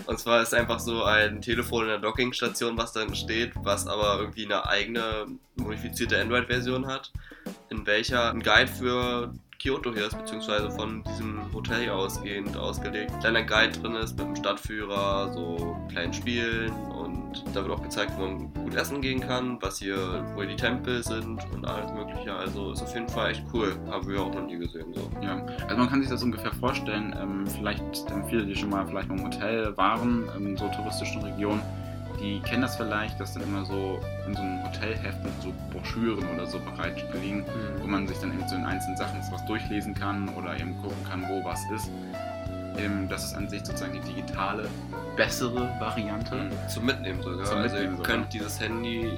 [0.06, 4.18] und zwar ist einfach so ein Telefon in der Dockingstation, was dann steht, was aber
[4.18, 7.12] irgendwie eine eigene modifizierte Android-Version hat,
[7.70, 13.12] in welcher ein Guide für Kyoto hier ist, beziehungsweise von diesem Hotel hier ausgehend ausgelegt.
[13.20, 17.11] Kleiner Guide drin ist mit einem Stadtführer, so kleinen Spielen und
[17.54, 20.56] da wird auch gezeigt, wo man gut essen gehen kann, was hier, wo hier die
[20.56, 22.34] Tempel sind und alles mögliche.
[22.34, 23.76] Also ist auf jeden Fall echt cool.
[23.90, 24.92] Haben wir auch noch nie gesehen.
[24.94, 25.10] So.
[25.22, 28.86] Ja, also man kann sich das ungefähr vorstellen, ähm, vielleicht ähm, viele, die schon mal
[28.86, 31.62] vielleicht mal im Hotel waren, in so touristischen Regionen,
[32.20, 36.46] die kennen das vielleicht, dass dann immer so in so einem Hotelheften so Broschüren oder
[36.46, 37.44] so bereit liegen,
[37.80, 41.04] wo man sich dann eben so in einzelnen Sachen was durchlesen kann oder eben gucken
[41.08, 41.90] kann, wo was ist.
[42.78, 44.68] Ähm, das ist an sich sozusagen die digitale,
[45.16, 46.50] bessere Variante.
[46.68, 47.44] Zum Mitnehmen sogar.
[47.44, 48.16] Zum also Mitnehmen ihr sogar.
[48.16, 49.12] könnt dieses Handy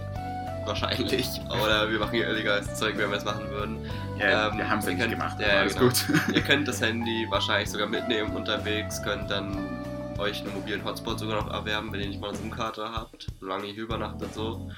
[0.67, 3.79] wahrscheinlich, oder wir machen hier illegales Zeug, wenn wir es machen würden.
[4.19, 5.89] Ja, Ähm, wir haben es nicht könnt- gemacht, ja, alles genau.
[5.89, 6.05] gut.
[6.35, 9.85] ihr könnt das Handy wahrscheinlich sogar mitnehmen unterwegs, könnt dann
[10.19, 13.67] euch einen mobilen Hotspot sogar noch erwerben, wenn ihr nicht mal eine SIM-Karte habt, solange
[13.67, 14.71] ihr übernachtet so.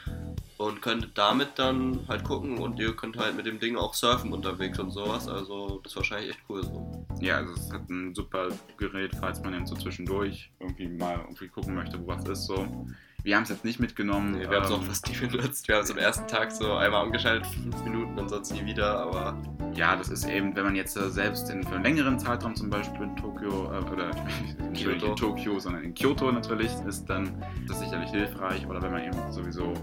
[0.59, 4.33] Und könntet damit dann halt gucken und ihr könnt halt mit dem Ding auch surfen
[4.33, 5.29] unterwegs und sowas.
[5.29, 6.86] Also das ist wahrscheinlich echt cool so.
[7.21, 11.49] Ja, also es hat ein super Gerät, falls man eben so zwischendurch irgendwie mal irgendwie
[11.49, 12.87] gucken möchte, wo was ist so.
[13.27, 14.39] Wir haben es jetzt nicht mitgenommen.
[14.39, 15.67] Nee, wir haben es ähm, auch fast nie benutzt.
[15.67, 19.01] Wir haben es am ersten Tag so einmal angeschaltet, fünf Minuten und sonst nie wieder,
[19.01, 19.37] aber
[19.75, 22.71] Ja, das ist eben, wenn man jetzt äh, selbst in, für einen längeren Zeitraum zum
[22.71, 24.11] Beispiel in Tokio, äh, oder
[24.71, 25.07] nicht Kyoto.
[25.07, 28.65] in Tokio, sondern in Kyoto natürlich, ist dann das sicherlich hilfreich.
[28.65, 29.75] Oder wenn man eben sowieso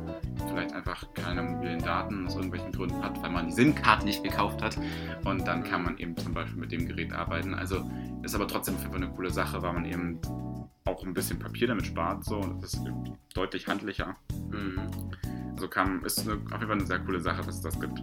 [0.48, 4.62] vielleicht einfach keine mobilen Daten aus irgendwelchen Gründen hat, weil man die SIM-Karte nicht gekauft
[4.62, 4.78] hat.
[5.26, 7.54] Und dann kann man eben zum Beispiel mit dem Gerät arbeiten.
[7.54, 7.84] Also
[8.22, 10.22] ist aber trotzdem Fall eine coole Sache, weil man eben
[10.86, 12.24] auch ein bisschen Papier damit spart.
[12.24, 12.86] So, und das ist
[13.34, 14.16] deutlich handlicher.
[14.50, 14.90] mhm.
[15.54, 18.02] Also kann, ist eine, auf jeden Fall eine sehr coole Sache, dass es das gibt.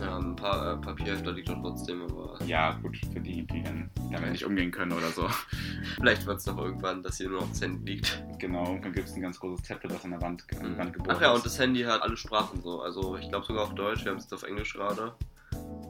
[0.00, 3.90] Ja, ein paar äh, Papierhefter liegt doch trotzdem, aber Ja, gut, für die, die dann
[4.12, 5.26] damit nicht umgehen können oder so.
[5.96, 8.22] vielleicht wird es noch irgendwann, dass hier nur noch das Handy liegt.
[8.38, 10.92] Genau, dann gibt es ein ganz großes Tablet, das an der Wand, an die Wand
[10.92, 12.82] gebohrt Ach ja, und das Handy hat alle Sprachen so.
[12.82, 15.14] Also ich glaube sogar auf Deutsch, wir haben es jetzt auf Englisch gerade.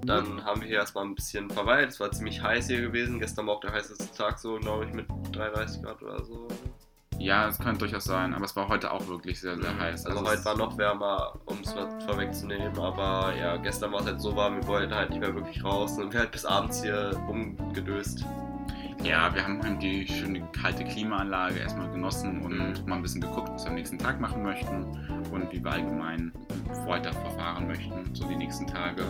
[0.04, 1.90] Dann haben wir hier erstmal ein bisschen verweilt.
[1.90, 3.18] Es war ziemlich heiß hier gewesen.
[3.18, 6.46] Gestern war auch der heißeste Tag so, glaube ich, mit 33 Grad oder so.
[7.26, 10.06] Ja, es könnte durchaus sein, aber es war heute auch wirklich sehr, sehr heiß.
[10.06, 11.72] Also, es- heute war noch wärmer, um es
[12.04, 12.78] vorwegzunehmen.
[12.78, 15.98] Aber ja, gestern war es halt so warm, wir wollten halt nicht mehr wirklich raus.
[15.98, 18.24] Und wir halt bis abends hier rumgedöst.
[19.02, 22.88] Ja, wir haben halt die schöne kalte Klimaanlage erstmal genossen und Mhm.
[22.88, 24.84] mal ein bisschen geguckt, was wir am nächsten Tag machen möchten
[25.32, 26.32] und wie wir allgemein
[26.86, 29.02] weiter verfahren möchten, so die nächsten Tage.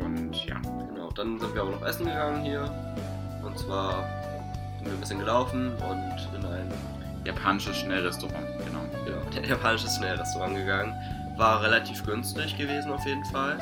[0.00, 0.56] Und ja,
[0.94, 2.62] Genau, dann sind wir aber noch essen gegangen hier.
[3.44, 4.04] Und zwar
[4.78, 6.72] sind wir ein bisschen gelaufen und in ein
[7.28, 8.80] japanisches Schnellrestaurant, genau.
[9.06, 10.94] ja, ein japanisches Schnellrestaurant gegangen.
[11.36, 13.58] War relativ günstig gewesen auf jeden Fall.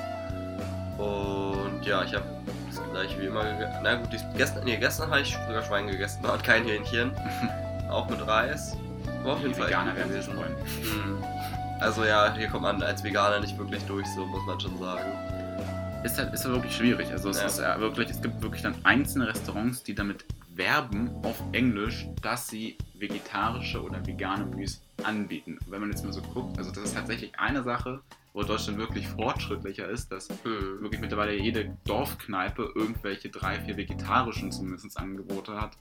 [0.98, 2.24] Und ja, ich habe
[2.74, 3.78] das gleiche wie immer gegessen.
[3.82, 7.12] Na gut, gestern, nee, gestern habe ich sogar Schwein gegessen und kein Hähnchen.
[7.90, 8.76] Auch mit Reis.
[9.22, 10.54] War auf jeden Fall Veganer werden sich freuen.
[11.80, 15.12] Also ja, hier kommt man als Veganer nicht wirklich durch, so muss man schon sagen.
[16.02, 17.10] Ist halt, ist halt wirklich schwierig.
[17.12, 17.46] Also es Ja.
[17.46, 20.24] ist ja wirklich, es gibt wirklich dann einzelne Restaurants, die damit
[20.56, 25.58] werben auf Englisch, dass sie vegetarische oder vegane Menüs anbieten.
[25.66, 28.00] Wenn man jetzt mal so guckt, also das ist tatsächlich eine Sache,
[28.32, 30.82] wo Deutschland wirklich fortschrittlicher ist, dass Mhm.
[30.82, 35.78] wirklich mittlerweile jede Dorfkneipe irgendwelche drei, vier vegetarischen zumindest Angebote hat,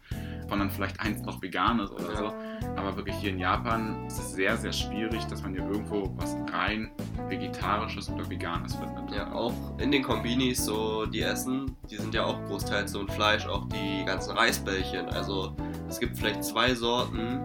[0.47, 2.33] von dann vielleicht eins noch veganes oder so.
[2.77, 6.35] Aber wirklich hier in Japan ist es sehr, sehr schwierig, dass man hier irgendwo was
[6.53, 6.91] rein
[7.27, 9.11] vegetarisches oder veganes findet.
[9.11, 13.09] Ja, auch in den Kombinis, so die Essen, die sind ja auch großteils so ein
[13.09, 15.09] Fleisch, auch die ganzen Reisbällchen.
[15.09, 15.55] Also
[15.89, 17.39] es gibt vielleicht zwei Sorten,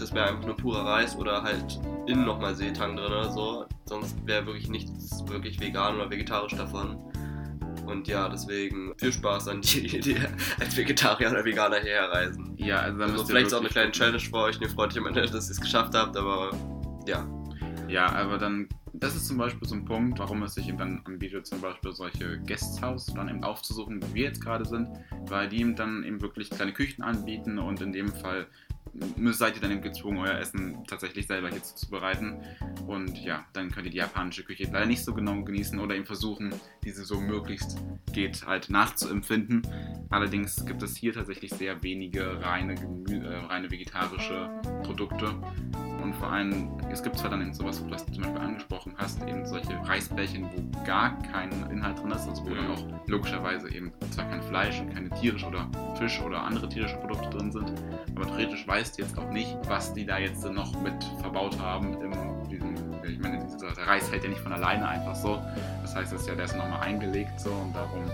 [0.00, 3.66] das wäre einfach nur purer Reis oder halt innen nochmal Seetang drin oder so.
[3.84, 6.96] Sonst wäre wirklich nichts wirklich vegan oder vegetarisch davon.
[7.86, 10.16] Und ja, deswegen viel Spaß an die, die
[10.60, 12.54] als Vegetarier oder Veganer hierher reisen.
[12.58, 13.92] Ja, also, da Also vielleicht ist auch eine kleine.
[13.92, 14.60] Challenge für euch.
[14.60, 16.50] Mir freut mich am Ende, dass ihr es geschafft habt, aber
[17.06, 17.26] ja.
[17.88, 21.00] Ja, aber dann, das ist zum Beispiel so ein Punkt, warum es sich eben dann
[21.06, 24.90] anbietet, zum Beispiel solche Guesthouse dann eben aufzusuchen, wo wir jetzt gerade sind,
[25.26, 28.46] weil die eben dann eben wirklich kleine Küchen anbieten und in dem Fall
[29.32, 32.42] seid ihr dann gezwungen, euer Essen tatsächlich selber hier zuzubereiten.
[32.86, 36.06] Und ja, dann könnt ihr die japanische Küche leider nicht so genau genießen oder eben
[36.06, 37.78] versuchen, diese so möglichst
[38.12, 39.62] geht halt nachzuempfinden.
[40.10, 44.50] Allerdings gibt es hier tatsächlich sehr wenige reine, Gemü äh, reine vegetarische
[44.82, 45.34] Produkte.
[46.02, 49.22] Und vor allem, es gibt zwar dann eben sowas, was du zum Beispiel angesprochen hast,
[49.26, 53.92] eben solche Reisbällchen, wo gar kein Inhalt drin ist, also wo dann auch logischerweise eben
[54.10, 57.72] zwar kein Fleisch und keine tierische oder Fisch oder andere tierische Produkte drin sind,
[58.14, 61.94] aber theoretisch weißt du jetzt auch nicht, was die da jetzt noch mit verbaut haben
[62.00, 65.40] in diesem, ich meine, dieser der Reis hält ja nicht von alleine einfach so.
[65.82, 68.04] Das heißt, das ist ja, der ist nochmal eingelegt so und darum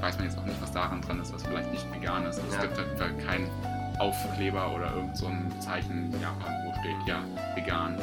[0.00, 2.38] weiß man jetzt auch nicht, was daran dran ist, was vielleicht nicht vegan ist.
[2.38, 2.62] Also Ja.
[2.64, 3.48] Es gibt halt keinen
[3.98, 7.20] Aufkleber oder irgend so ein Zeichen in Japan, wo steht, ja,
[7.54, 7.98] vegan.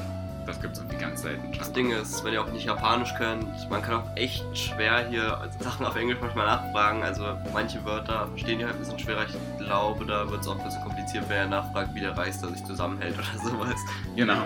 [0.45, 1.57] Das gibt es irgendwie ganz selten.
[1.57, 5.49] Das Ding ist, wenn ihr auch nicht Japanisch könnt, man kann auch echt schwer hier
[5.59, 7.01] Sachen auf Englisch manchmal nachfragen.
[7.01, 9.25] Also manche Wörter verstehen die halt ein bisschen schwerer.
[9.25, 12.47] Ich glaube, da wird es auch ein bisschen kompliziert, wer nachfragt, wie der Reis da
[12.49, 13.79] sich zusammenhält oder sowas.
[14.15, 14.45] Genau.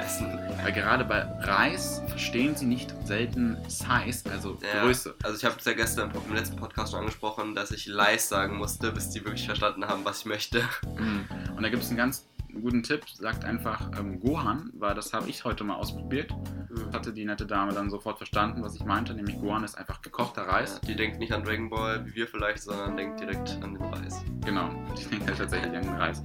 [0.63, 4.83] Weil gerade bei Reis verstehen sie nicht selten Size, also Ja.
[4.83, 5.15] Größe.
[5.23, 8.57] Also ich habe es ja gestern im letzten Podcast schon angesprochen, dass ich Leis sagen
[8.57, 10.63] musste, bis die wirklich verstanden haben, was ich möchte.
[10.97, 11.25] Mhm.
[11.55, 12.27] Und da gibt es einen ganz
[12.61, 16.33] guten Tipp, sagt einfach ähm, Gohan, weil das habe ich heute mal ausprobiert.
[16.93, 20.43] Hatte die nette Dame dann sofort verstanden, was ich meinte, nämlich Gohan ist einfach gekochter
[20.43, 20.79] Reis.
[20.81, 24.23] Die denkt nicht an Dragon Ball, wie wir vielleicht, sondern denkt direkt an den Reis.
[24.45, 26.23] Genau, ich denke halt tatsächlich an den Reis.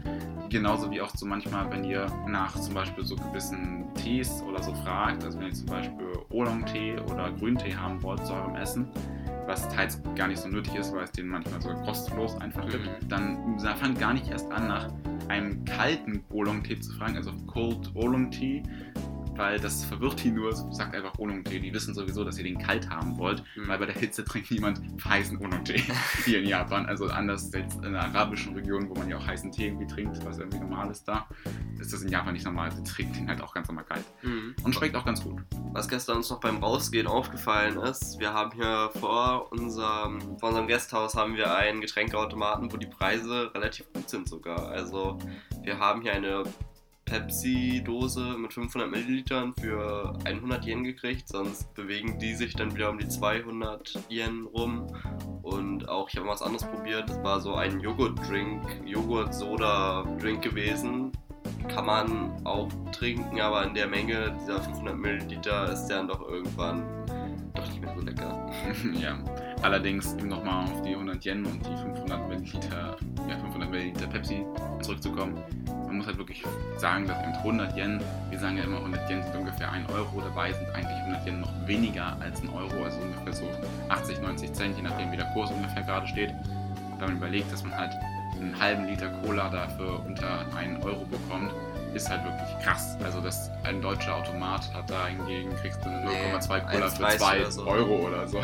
[0.50, 4.74] Genauso wie auch so manchmal, wenn ihr nach zum Beispiel so gewissen Tees oder so
[4.74, 8.86] fragt, also wenn ihr zum Beispiel Oolong-Tee oder Grüntee haben wollt zu eurem Essen,
[9.46, 12.84] was teils gar nicht so nötig ist, weil es den manchmal so kostenlos einfach gibt,
[12.84, 13.08] Mhm.
[13.08, 14.88] dann fangt gar nicht erst an, nach
[15.32, 18.62] einem kalten Oolong-Tee zu fragen, also Cold Oolong-Tee,
[19.36, 21.60] weil das verwirrt die nur, sagt einfach Oolong-Tee.
[21.60, 23.68] Die wissen sowieso, dass ihr den kalt haben wollt, Mhm.
[23.68, 25.82] weil bei der Hitze trinkt niemand heißen Oolong-Tee
[26.24, 26.86] hier in Japan.
[26.86, 30.24] Also anders als in der arabischen Region, wo man ja auch heißen Tee irgendwie trinkt,
[30.24, 31.26] was irgendwie normal ist da,
[31.78, 32.70] ist das in Japan nicht normal.
[32.72, 34.04] Sie trinken den halt auch ganz normal kalt.
[34.22, 34.54] Mhm.
[34.62, 35.40] Und schmeckt auch ganz gut.
[35.72, 40.68] Was gestern uns noch beim Rausgehen aufgefallen ist, wir haben hier vor unserem, vor unserem
[40.68, 44.68] Gasthaus haben wir einen Getränkeautomaten, wo die Preise relativ gut sind sogar.
[44.68, 45.18] Also
[45.62, 46.42] wir haben hier eine
[47.04, 52.98] Pepsi-Dose mit 500 Millilitern für 100 Yen gekriegt, sonst bewegen die sich dann wieder um
[52.98, 54.86] die 200 Yen rum.
[55.42, 61.12] Und auch, ich habe mal was anderes probiert, das war so ein Joghurt-Drink, Joghurt-Soda-Drink gewesen.
[61.68, 66.84] Kann man auch trinken, aber in der Menge dieser 500 Milliliter ist dann doch irgendwann
[67.82, 68.50] mehr so lecker.
[69.00, 69.18] ja.
[69.62, 72.96] Allerdings, um nochmal auf die 100 Yen und die 500 Milliliter,
[73.28, 74.44] ja, 500 Milliliter Pepsi
[74.80, 75.38] zurückzukommen.
[75.86, 76.42] Man muss halt wirklich
[76.78, 80.20] sagen, dass eben 100 Yen, wir sagen ja immer 100 Yen sind ungefähr 1 Euro,
[80.20, 83.44] dabei sind eigentlich 100 Yen noch weniger als ein Euro, also ungefähr so
[83.88, 86.30] 80, 90 Cent, je nachdem wie der Kurs ungefähr gerade steht.
[86.30, 87.92] Und wenn man überlegt, dass man halt
[88.40, 91.52] einen halben Liter Cola dafür unter 1 Euro bekommt,
[91.94, 92.96] ist halt wirklich krass.
[93.04, 97.50] Also dass ein deutscher Automat hat da hingegen kriegst du 0,2 Cola für 2 oder
[97.50, 97.66] so.
[97.66, 98.40] Euro oder so.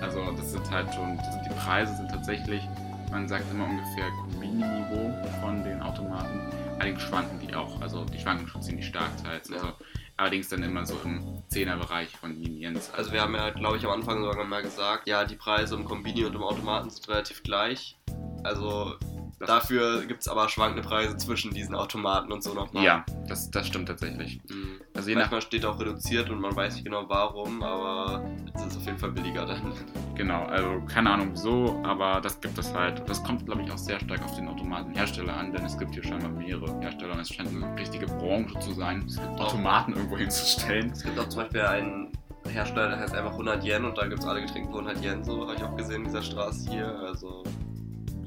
[0.00, 2.62] Also das sind halt schon, sind, die Preise sind tatsächlich,
[3.10, 6.40] man sagt immer ungefähr Mini-Niveau von den Automaten.
[6.78, 9.52] Allerdings schwanken die auch, also die schwanken schon ziemlich stark teils.
[9.52, 9.68] Also,
[10.16, 12.90] allerdings dann immer so im 10er-Bereich von Liniens.
[12.96, 15.84] Also, wir haben ja, glaube ich, am Anfang sogar mal gesagt, ja, die Preise im
[15.84, 17.96] Kombini und im Automaten sind relativ gleich.
[18.44, 19.11] Also das
[19.46, 22.84] Dafür gibt es aber schwankende Preise zwischen diesen Automaten und so nochmal.
[22.84, 24.40] Ja, das, das stimmt tatsächlich.
[24.48, 24.80] Mhm.
[24.94, 25.46] Also je Manchmal nach...
[25.46, 28.24] steht auch reduziert und man weiß nicht genau warum, aber
[28.54, 29.72] es ist auf jeden Fall billiger dann.
[30.14, 33.02] Genau, also keine Ahnung wieso, aber das gibt es halt.
[33.08, 36.04] Das kommt, glaube ich, auch sehr stark auf den Automatenhersteller an, denn es gibt hier
[36.04, 39.06] scheinbar mehrere Hersteller und es scheint eine richtige Branche zu sein,
[39.38, 40.90] Automaten irgendwo hinzustellen.
[40.90, 42.12] Es gibt auch zum Beispiel einen
[42.46, 45.24] Hersteller, der heißt einfach 100 Yen und da gibt es alle Getränke für 100 Yen,
[45.24, 46.86] so habe ich auch gesehen in dieser Straße hier.
[47.00, 47.42] Also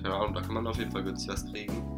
[0.06, 1.98] keine Ahnung, da kann man auf jeden Fall günstig was kriegen.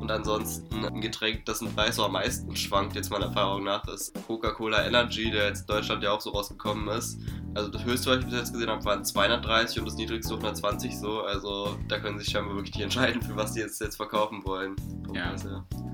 [0.00, 4.14] Und ansonsten ein Getränk, dessen Preis so am meisten schwankt, jetzt meiner Erfahrung nach, ist
[4.26, 7.18] Coca-Cola Energy, der jetzt in Deutschland ja auch so rausgekommen ist.
[7.54, 10.98] Also das höchste, was ich bis jetzt gesehen habe, waren 230 und das niedrigste 120
[10.98, 11.22] so.
[11.22, 14.76] Also da können sich scheinbar wirklich die entscheiden, für was die jetzt, jetzt verkaufen wollen.
[15.14, 15.34] Ja.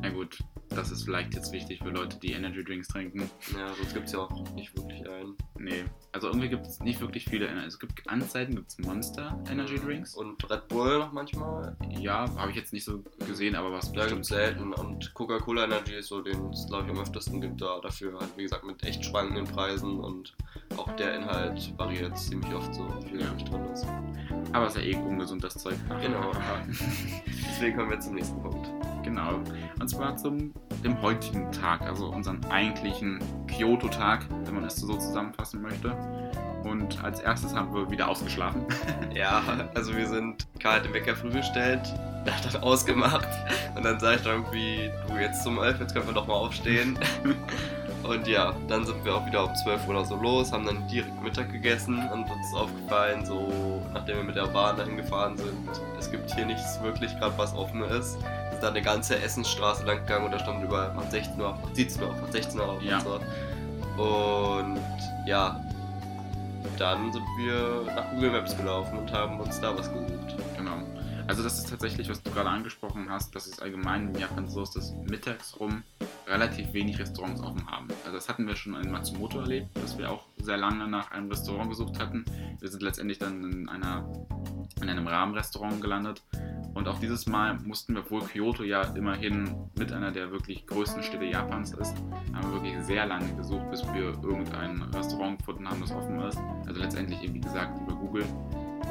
[0.02, 0.38] ja gut,
[0.70, 3.30] das ist vielleicht jetzt wichtig für Leute, die Energy Drinks trinken.
[3.56, 5.36] Ja, sonst gibt es ja auch nicht wirklich einen.
[5.58, 7.48] Nee, also irgendwie gibt es nicht wirklich viele.
[7.66, 10.14] Es gibt Anzeiten, gibt es Monster Energy Drinks.
[10.14, 11.76] Und Red Bull noch manchmal.
[11.98, 14.72] Ja, habe ich jetzt nicht so gesehen, aber was ja, bestimmt selten.
[14.72, 18.18] Und Coca-Cola Energy ist so, den es glaube ich am öftesten gibt da dafür.
[18.18, 20.34] Halt, wie gesagt, mit echt schwankenden Preisen und
[20.76, 23.32] auch der Inhalt variiert ziemlich oft so, wie viel ja.
[23.48, 23.86] drin ist.
[24.52, 25.76] Aber es ist ja eh ungesund, das Zeug.
[26.00, 26.32] Genau.
[27.26, 28.68] Deswegen kommen wir zum nächsten Punkt.
[29.04, 29.40] Genau.
[29.80, 30.52] Und zwar zum
[30.84, 35.96] dem heutigen Tag, also unseren eigentlichen Kyoto-Tag, wenn man es so zusammenfassen möchte.
[36.64, 38.64] Und als erstes haben wir wieder ausgeschlafen.
[39.14, 39.42] Ja,
[39.74, 41.80] also wir sind Karl den Wecker früh gestellt,
[42.24, 43.26] der hat dann ausgemacht
[43.74, 46.34] und dann sage ich dann irgendwie, du jetzt zum 11, jetzt können wir doch mal
[46.34, 46.96] aufstehen.
[48.04, 50.86] Und ja, dann sind wir auch wieder um 12 Uhr oder so los, haben dann
[50.88, 55.36] direkt Mittag gegessen und uns ist aufgefallen, so nachdem wir mit der Bahn dahin gefahren
[55.36, 55.68] sind,
[55.98, 58.18] es gibt hier nichts wirklich gerade was offen ist.
[58.20, 61.58] Wir sind dann eine ganze Essensstraße lang gegangen und da stand überall macht 16 Uhr
[61.60, 62.98] macht 17 Uhr macht 16 Uhr auf ja.
[62.98, 64.02] und so.
[64.02, 64.80] Und
[65.26, 65.60] ja,
[66.78, 70.36] dann sind wir nach Google Maps gelaufen und haben uns da was gesucht.
[70.56, 70.82] Genau.
[71.28, 74.62] Also das ist tatsächlich, was du gerade angesprochen hast, dass es allgemein in Japan so
[74.62, 75.82] ist, dass mittags rum
[76.26, 77.88] relativ wenig Restaurants offen haben.
[78.04, 81.28] Also das hatten wir schon in Matsumoto erlebt, dass wir auch sehr lange nach einem
[81.28, 82.24] Restaurant gesucht hatten.
[82.60, 84.08] Wir sind letztendlich dann in, einer,
[84.80, 86.22] in einem Rahmenrestaurant gelandet.
[86.78, 91.02] Und auch dieses Mal mussten wir, obwohl Kyoto ja immerhin mit einer der wirklich größten
[91.02, 91.96] Städte Japans ist,
[92.32, 96.38] haben wir wirklich sehr lange gesucht, bis wir irgendein Restaurant gefunden haben, das offen ist.
[96.68, 98.24] Also letztendlich, wie gesagt, über Google.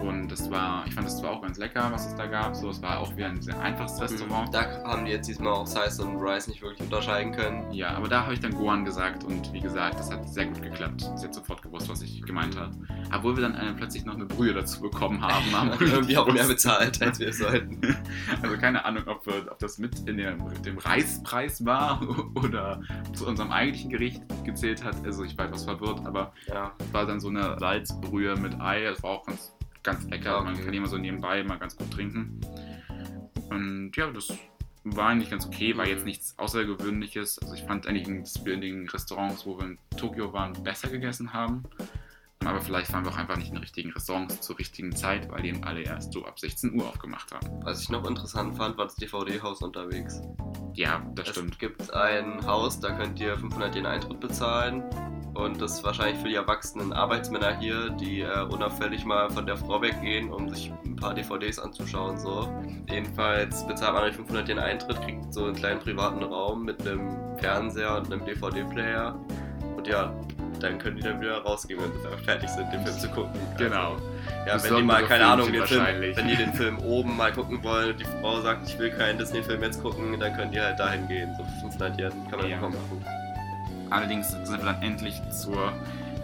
[0.02, 2.56] Und das war, ich fand das zwar auch ganz lecker, was es da gab.
[2.56, 4.54] So, es war auch wieder ein sehr einfaches Restaurant.
[4.54, 7.72] Da haben die jetzt diesmal auch Size und Rice nicht wirklich unterscheiden können.
[7.72, 10.62] Ja, aber da habe ich dann Gohan gesagt und wie gesagt, das hat sehr gut
[10.62, 11.10] geklappt.
[11.16, 12.72] Sie hat sofort gewusst, was ich gemeint habe.
[13.14, 15.46] Obwohl wir dann äh, plötzlich noch eine Brühe dazu bekommen haben.
[15.52, 17.80] haben irgendwie auch mehr bezahlt, als wir sollten.
[18.42, 22.02] also keine Ahnung, ob, wir, ob das mit in dem, dem Reispreis war
[22.36, 22.82] oder
[23.14, 24.96] zu unserem eigentlichen Gericht gezählt hat.
[25.06, 26.72] Also ich war etwas verwirrt, aber ja.
[26.80, 28.84] es war dann so eine Salzbrühe mit Ei.
[28.84, 29.57] Das war auch ganz
[29.88, 30.44] ganz lecker.
[30.44, 32.42] Man kann immer so nebenbei mal ganz gut trinken.
[33.50, 34.34] Und ja, das
[34.84, 37.40] war eigentlich ganz okay, war jetzt nichts Außergewöhnliches.
[37.40, 40.90] Also ich fand eigentlich, dass wir in den Restaurants, wo wir in Tokio waren, besser
[40.90, 41.64] gegessen haben.
[42.44, 45.42] Aber vielleicht waren wir auch einfach nicht in den richtigen Restaurants zur richtigen Zeit, weil
[45.42, 47.48] die eben alle erst so ab 16 Uhr aufgemacht haben.
[47.64, 50.22] Was ich noch interessant fand, war das DVD-Haus unterwegs.
[50.74, 51.54] Ja, das es stimmt.
[51.54, 54.84] Es gibt ein Haus, da könnt ihr 500 Yen Eintritt bezahlen
[55.38, 59.56] und das ist wahrscheinlich für die erwachsenen Arbeitsmänner hier, die äh, unauffällig mal von der
[59.56, 62.18] Frau weggehen, um sich ein paar DVDs anzuschauen.
[62.18, 62.50] So.
[62.90, 67.98] Jedenfalls bezahlt man 500 den Eintritt, kriegt so einen kleinen privaten Raum mit einem Fernseher
[67.98, 69.16] und einem DVD-Player.
[69.78, 70.12] Und ja,
[70.60, 73.40] dann können die dann wieder rausgehen, wenn sie fertig sind, den Film zu gucken.
[73.60, 73.96] Genau.
[74.46, 77.32] Also, ja, wenn die mal, keine Ahnung, den Film, wenn die den Film oben mal
[77.32, 80.60] gucken wollen und die Frau sagt, ich will keinen Disney-Film jetzt gucken, dann können die
[80.60, 81.30] halt dahin gehen.
[81.38, 82.58] So 500 Yen kann man ja.
[82.58, 83.06] auch machen.
[83.90, 85.74] Allerdings sind wir dann endlich zur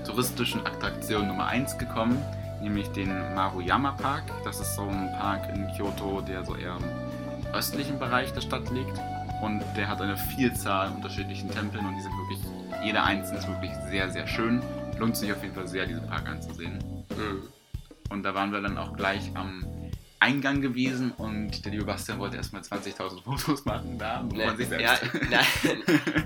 [0.05, 2.17] touristischen Attraktion Nummer 1 gekommen,
[2.61, 4.23] nämlich den Maruyama Park.
[4.43, 8.69] Das ist so ein Park in Kyoto, der so eher im östlichen Bereich der Stadt
[8.71, 8.99] liegt.
[9.41, 12.39] Und der hat eine Vielzahl unterschiedlichen Tempeln und die sind wirklich,
[12.83, 14.61] jeder einzelne ist wirklich sehr, sehr schön.
[14.97, 16.79] Lohnt sich auf jeden Fall sehr, diesen Park anzusehen.
[17.09, 17.43] Mhm.
[18.09, 19.65] Und da waren wir dann auch gleich am
[20.23, 24.57] Eingang gewesen und der liebe Bastian wollte erstmal 20.000 Fotos machen da, wo Nee, man
[24.57, 25.29] sich ja, selbst.
[25.29, 25.45] nein,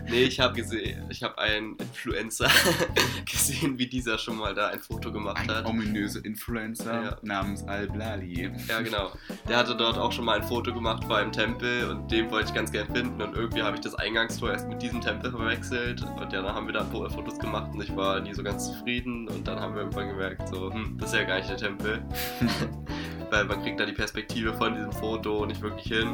[0.10, 2.48] nee, ich habe gesehen, ich habe einen Influencer
[3.30, 5.66] gesehen, wie dieser schon mal da ein Foto gemacht Ein hat.
[5.66, 7.18] ominöser Influencer Ja.
[7.22, 8.52] namens Al-Blali.
[8.68, 9.12] Ja, genau.
[9.50, 12.50] Der hatte dort auch schon mal ein Foto gemacht vor einem Tempel und den wollte
[12.50, 16.04] ich ganz gern finden und irgendwie habe ich das Eingangstor erst mit diesem Tempel verwechselt
[16.04, 18.66] und ja, dann haben wir da Fo- Fotos gemacht und ich war nie so ganz
[18.68, 21.58] zufrieden und dann haben wir irgendwann gemerkt, so, hm, das ist ja gar nicht der
[21.58, 22.02] Tempel.
[23.30, 26.10] Weil man kriegt da die Perspektive von diesem Foto nicht wirklich hin.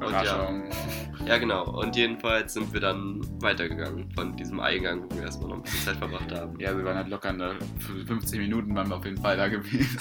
[0.00, 0.48] Und ja,
[1.26, 1.64] ja, genau.
[1.80, 5.80] Und jedenfalls sind wir dann weitergegangen von diesem Eingang, wo wir erstmal noch ein bisschen
[5.80, 6.58] Zeit verbracht haben.
[6.60, 9.48] Ja, wir waren halt locker eine, für 15 Minuten waren wir auf jeden Fall da
[9.48, 9.98] gewesen.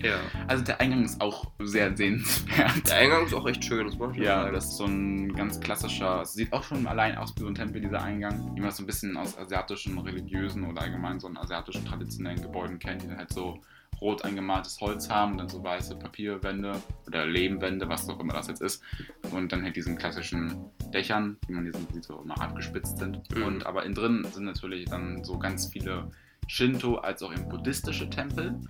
[0.00, 0.16] Ja.
[0.48, 2.88] Also der Eingang ist auch sehr sehenswert.
[2.88, 4.54] Der Eingang ist auch echt schön, das muss schon Ja, sagen.
[4.54, 7.54] das ist so ein ganz klassischer, es sieht auch schon allein aus wie so ein
[7.54, 8.52] Tempel, dieser Eingang.
[8.56, 12.40] Wie man es so ein bisschen aus asiatischen, religiösen oder allgemein so einen asiatischen traditionellen
[12.42, 13.60] Gebäuden kennt, die halt so
[14.02, 18.60] rot eingemaltes Holz haben, dann so weiße Papierwände oder Lehmwände, was auch immer das jetzt
[18.60, 18.82] ist.
[19.30, 23.22] Und dann halt diesen klassischen Dächern, wie man die sind, die so immer abgespitzt sind.
[23.34, 23.42] Mhm.
[23.44, 26.10] Und aber innen drin sind natürlich dann so ganz viele
[26.48, 28.60] Shinto als auch eben buddhistische Tempel.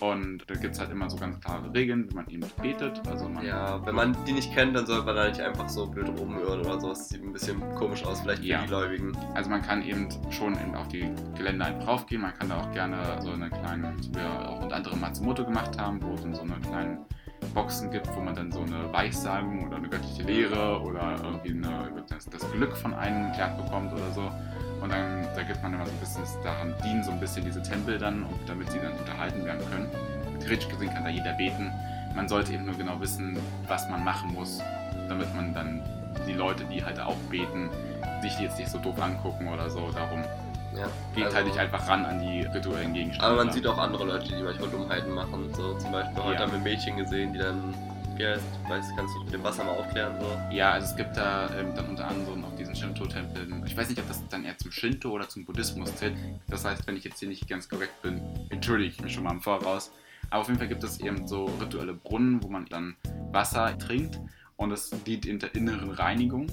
[0.00, 3.06] Und da gibt es halt immer so ganz klare Regeln, wie man eben betet.
[3.06, 5.86] Also man Ja, wenn man die nicht kennt, dann sollte man da nicht einfach so
[5.86, 6.88] blöd rumhören oder so.
[6.88, 8.62] Das sieht ein bisschen komisch aus, vielleicht für Ja.
[8.62, 9.12] die Gläubigen.
[9.34, 12.72] Also man kann eben schon in, auf die Gelände einfach raufgehen, man kann da auch
[12.72, 16.54] gerne so eine kleine, was wir auch unter anderem Matsumoto gemacht haben, wo so eine
[16.62, 16.98] kleinen
[17.54, 21.90] Boxen gibt, wo man dann so eine Weissagung oder eine göttliche Lehre oder irgendwie eine,
[22.08, 24.30] das, das Glück von einem erklärt bekommt oder so.
[24.80, 27.62] Und dann da gibt man immer so ein bisschen, daran dienen so ein bisschen diese
[27.62, 29.88] Tempel dann, damit sie dann unterhalten werden können.
[30.40, 31.72] Theoretisch gesehen kann da jeder beten.
[32.14, 34.60] Man sollte eben nur genau wissen, was man machen muss,
[35.08, 35.82] damit man dann
[36.26, 37.70] die Leute, die halt auch beten,
[38.22, 39.90] sich jetzt nicht so doof angucken oder so.
[39.92, 40.22] Darum
[40.76, 40.86] Ja.
[41.14, 43.26] geht Also- halt nicht einfach ran an die rituellen Gegenstände.
[43.26, 45.52] Aber man sieht auch andere Leute, die manchmal Dummheiten machen.
[45.54, 46.40] So zum Beispiel heute Ja.
[46.46, 47.74] haben wir Mädchen gesehen, die dann,
[48.18, 48.36] ja,
[48.68, 50.26] weiß, kannst du mit dem Wasser mal aufklären so.
[50.54, 53.62] Ja, also es gibt da ähm, dann unter anderem auch diesen Shinto-Tempel.
[53.66, 56.14] Ich weiß nicht, ob das dann eher zum Shinto oder zum Buddhismus zählt.
[56.48, 59.32] Das heißt, wenn ich jetzt hier nicht ganz korrekt bin, entschuldige ich mich schon mal
[59.32, 59.90] im Voraus.
[60.30, 62.94] Aber auf jeden Fall gibt es eben so rituelle Brunnen, wo man dann
[63.32, 64.20] Wasser trinkt
[64.56, 66.46] und es dient in der inneren Reinigung.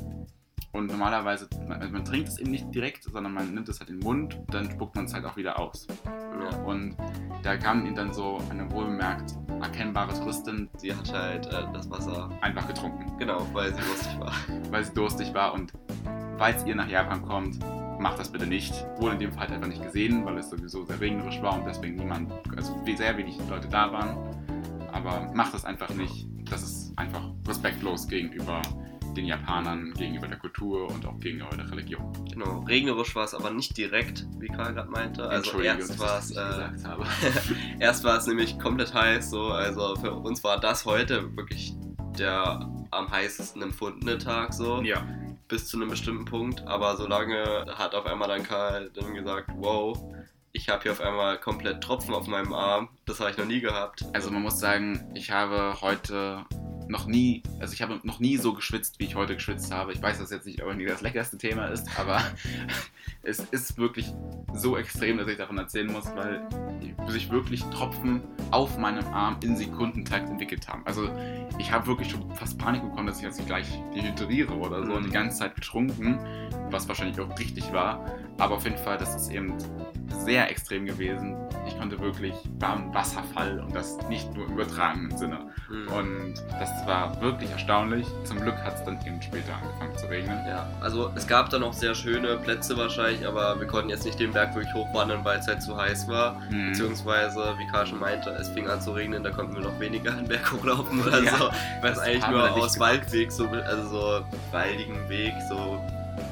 [0.78, 3.90] Und normalerweise, man, also man trinkt es eben nicht direkt, sondern man nimmt es halt
[3.90, 5.88] in den Mund und dann spuckt man es halt auch wieder aus.
[6.06, 6.56] Ja.
[6.66, 6.96] Und
[7.42, 12.30] da kam ihnen dann so eine wohlbemerkt erkennbare Touristin Sie hat halt äh, das Wasser,
[12.42, 13.12] einfach getrunken.
[13.18, 14.32] genau, weil sie lustig war.
[14.70, 15.56] weil sie durstig war.
[15.56, 15.74] Und
[16.38, 17.58] falls ihr nach Japan kommt,
[18.00, 18.86] macht das bitte nicht.
[19.00, 21.66] Wurde in dem Fall halt einfach nicht gesehen, weil es sowieso sehr regnerisch war und
[21.66, 24.16] deswegen niemand, also sehr wenig Leute da waren.
[24.92, 26.28] Aber macht das einfach nicht.
[26.52, 28.62] Das ist einfach respektlos gegenüber
[29.18, 32.14] den Japanern, gegenüber der Kultur und auch gegenüber der Religion.
[32.32, 35.28] Genau, regnerisch war es aber nicht direkt, wie Karl gerade meinte.
[35.28, 36.70] Also erst war es äh.
[37.80, 41.74] Erst war es nämlich komplett heiß, so, also für uns war das heute wirklich
[42.18, 45.06] der am heißesten empfundene Tag, so, ja,
[45.48, 46.66] bis zu einem bestimmten Punkt.
[46.68, 49.98] Aber solange hat auf einmal dann Karl dann gesagt, wow,
[50.52, 52.90] ich habe hier auf einmal komplett Tropfen auf meinem Arm.
[53.06, 54.06] Das habe ich noch nie gehabt.
[54.14, 56.46] also man muss sagen, ich habe heute
[56.88, 59.94] noch nie, also ich habe noch nie so geschwitzt, wie ich heute geschwitzt habe.
[59.94, 62.22] Ich weiß, dass jetzt nicht irgendwie das leckerste Thema ist, aber
[63.24, 64.14] es ist wirklich
[64.54, 66.48] so extrem, dass ich davon erzählen muss, weil
[67.08, 68.22] sich wirklich Tropfen
[68.52, 70.84] auf meinem Arm in Sekundentakt entwickelt haben.
[70.86, 71.10] Also
[71.60, 75.06] ich habe wirklich schon fast Panik bekommen, dass ich jetzt gleich dehydriere oder so und
[75.06, 76.20] die ganze Zeit getrunken,
[76.72, 78.06] was wahrscheinlich auch richtig war.
[78.38, 79.56] Aber auf jeden Fall, das ist eben
[80.10, 81.36] sehr extrem gewesen.
[81.68, 85.52] Ich konnte wirklich, war ein Wasserfall und das nicht nur im übertragenen Sinne.
[85.68, 85.88] Hm.
[85.88, 88.06] Und das war wirklich erstaunlich.
[88.26, 90.38] Zum Glück hat es dann eben später angefangen zu regnen.
[90.48, 94.20] Ja, also es gab da noch sehr schöne Plätze wahrscheinlich, aber wir konnten jetzt nicht
[94.20, 96.40] den Berg wirklich hochwandern, weil es halt zu heiß war.
[96.50, 96.72] Mhm.
[96.72, 100.12] Beziehungsweise, wie Karl schon meinte, es fing an zu regnen, da konnten wir noch weniger
[100.12, 101.50] einen Berg hochlaufen oder Ja, so.
[101.82, 102.80] Weil es eigentlich nur aus gemacht.
[102.80, 105.82] Waldweg, so, also so waldigen Weg, so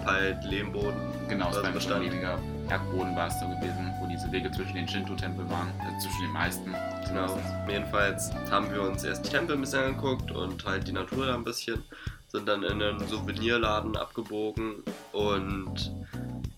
[0.06, 1.00] halt Lehmboden.
[1.28, 2.38] Genau, es war weniger
[2.70, 6.32] Erdboden war es so gewesen, wo diese Wege zwischen den Shinto-Tempeln waren, also zwischen den
[6.32, 6.76] meisten.
[7.08, 7.40] Genau.
[7.68, 11.36] Jedenfalls haben wir uns erst die Tempel ein bisschen angeguckt und halt die Natur da
[11.36, 11.84] ein bisschen.
[12.28, 15.94] Sind dann in einen Souvenirladen abgebogen und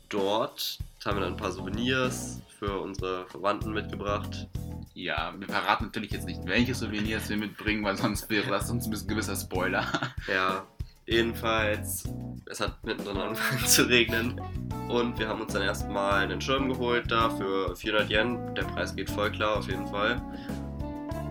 [0.10, 4.48] dort haben wir dann ein paar Souvenirs für unsere Verwandten mitgebracht.
[4.94, 8.88] Ja, wir verraten natürlich jetzt nicht, welche Souvenirs wir mitbringen, weil sonst wäre das uns
[8.88, 9.86] ein gewisser Spoiler.
[10.28, 10.66] Ja,
[11.08, 12.04] jedenfalls,
[12.46, 14.42] es hat mittendrin angefangen zu regnen
[14.90, 18.56] und wir haben uns dann erstmal einen Schirm geholt da für 400 Yen.
[18.56, 20.22] Der Preis geht voll klar auf jeden Fall.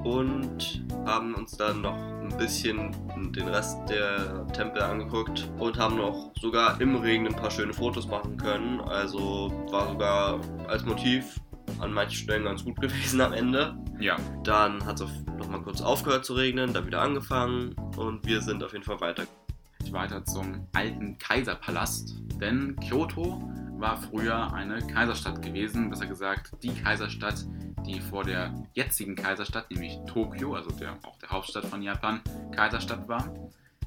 [0.04, 2.94] Und haben uns dann noch ein bisschen
[3.32, 8.06] den Rest der Tempel angeguckt und haben noch sogar im Regen ein paar schöne Fotos
[8.06, 8.80] machen können.
[8.80, 11.40] Also war sogar als Motiv
[11.80, 13.76] an manchen Stellen ganz gut gewesen am Ende.
[13.98, 18.62] Ja, Dann hat es nochmal kurz aufgehört zu regnen, dann wieder angefangen und wir sind
[18.62, 19.24] auf jeden Fall weiter.
[19.92, 22.16] Weiter zum alten Kaiserpalast.
[22.40, 23.42] Denn Kyoto
[23.78, 27.44] war früher eine Kaiserstadt gewesen, besser gesagt die Kaiserstadt,
[27.84, 32.20] die vor der jetzigen Kaiserstadt, nämlich Tokio, also der, auch der Hauptstadt von Japan,
[32.54, 33.34] Kaiserstadt war.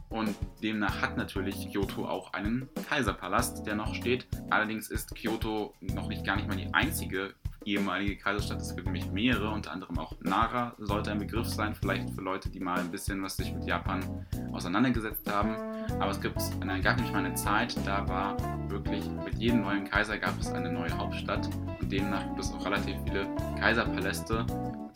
[0.10, 4.28] Und demnach hat natürlich Kyoto auch einen Kaiserpalast, der noch steht.
[4.50, 7.36] Allerdings ist Kyoto noch nicht gar nicht mal die einzige
[7.66, 8.62] ehemalige Kaiserstadt.
[8.62, 12.50] Es gibt nämlich mehrere, unter anderem auch Nara sollte ein Begriff sein, vielleicht für Leute,
[12.50, 15.56] die mal ein bisschen was sich mit Japan auseinandergesetzt haben.
[16.00, 18.38] Aber es gibt, es gab nämlich mal eine Zeit, da war
[18.70, 21.50] wirklich mit jedem neuen Kaiser gab es eine neue Hauptstadt
[21.82, 23.28] und demnach gibt es auch relativ viele
[23.60, 24.46] Kaiserpaläste.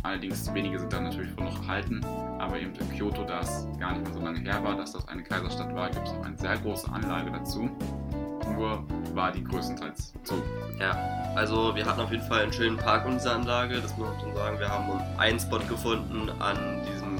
[0.04, 2.04] Allerdings wenige sind dann natürlich wohl noch erhalten,
[2.38, 5.08] aber eben in Kyoto, da es gar nicht mehr so lange her war, dass das
[5.08, 7.70] eine Kaiserstadt war, gibt es auch eine sehr große Anlage dazu.
[8.52, 8.84] Nur
[9.14, 10.36] war die größtenteils zu.
[10.80, 10.98] Ja,
[11.36, 14.20] also wir hatten auf jeden Fall einen schönen Park in dieser Anlage, das muss man
[14.20, 14.60] schon sagen.
[14.60, 17.18] Wir haben einen Spot gefunden an diesem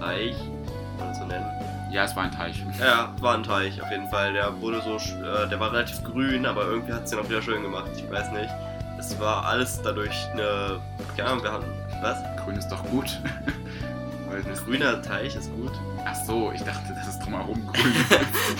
[0.00, 1.46] Teich, kann man das so nennen.
[1.90, 2.62] Ja, es war ein Teich.
[2.78, 4.34] Ja, war ein Teich auf jeden Fall.
[4.34, 7.40] Der wurde so, äh, der war relativ grün, aber irgendwie hat es den auch wieder
[7.40, 7.90] schön gemacht.
[7.96, 8.50] Ich weiß nicht.
[8.98, 10.80] Es war alles dadurch eine,
[11.16, 12.18] keine Ahnung, wir hatten, was?
[12.44, 13.18] Grün ist doch gut.
[14.46, 15.72] Ein grüner Teich ist gut.
[16.04, 17.92] Ach so, ich dachte, das ist drumherum grün.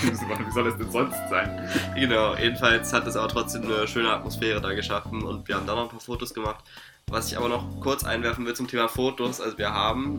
[0.46, 1.68] Wie soll es denn sonst sein?
[1.94, 5.74] Genau, jedenfalls hat es aber trotzdem eine schöne Atmosphäre da geschaffen und wir haben da
[5.74, 6.64] noch ein paar Fotos gemacht.
[7.06, 10.18] Was ich aber noch kurz einwerfen will zum Thema Fotos, also wir haben,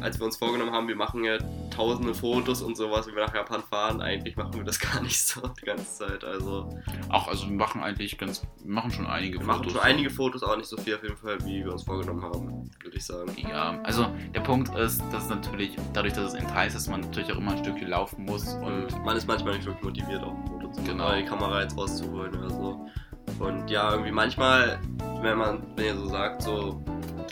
[0.00, 1.38] als wir uns vorgenommen haben, wir machen ja
[1.80, 5.18] tausende Fotos und sowas, wenn wir nach Japan fahren, eigentlich machen wir das gar nicht
[5.26, 6.24] so die ganze Zeit.
[6.24, 6.68] Also
[7.08, 9.72] Ach, also wir machen eigentlich ganz, wir machen schon einige wir machen Fotos.
[9.72, 12.70] schon einige Fotos, aber nicht so viel auf jeden Fall, wie wir uns vorgenommen haben,
[12.82, 13.34] würde ich sagen.
[13.48, 17.32] Ja, also der Punkt ist, dass natürlich, dadurch, dass es in Teils ist, man natürlich
[17.32, 20.34] auch immer ein Stückchen laufen muss und Und man ist manchmal nicht wirklich motiviert, auch
[20.34, 21.14] ein Foto zu machen, Genau.
[21.16, 22.86] die Kamera jetzt rauszuholen oder so.
[23.38, 24.78] Und ja, irgendwie manchmal,
[25.22, 26.82] wenn man, wenn ihr so sagt, so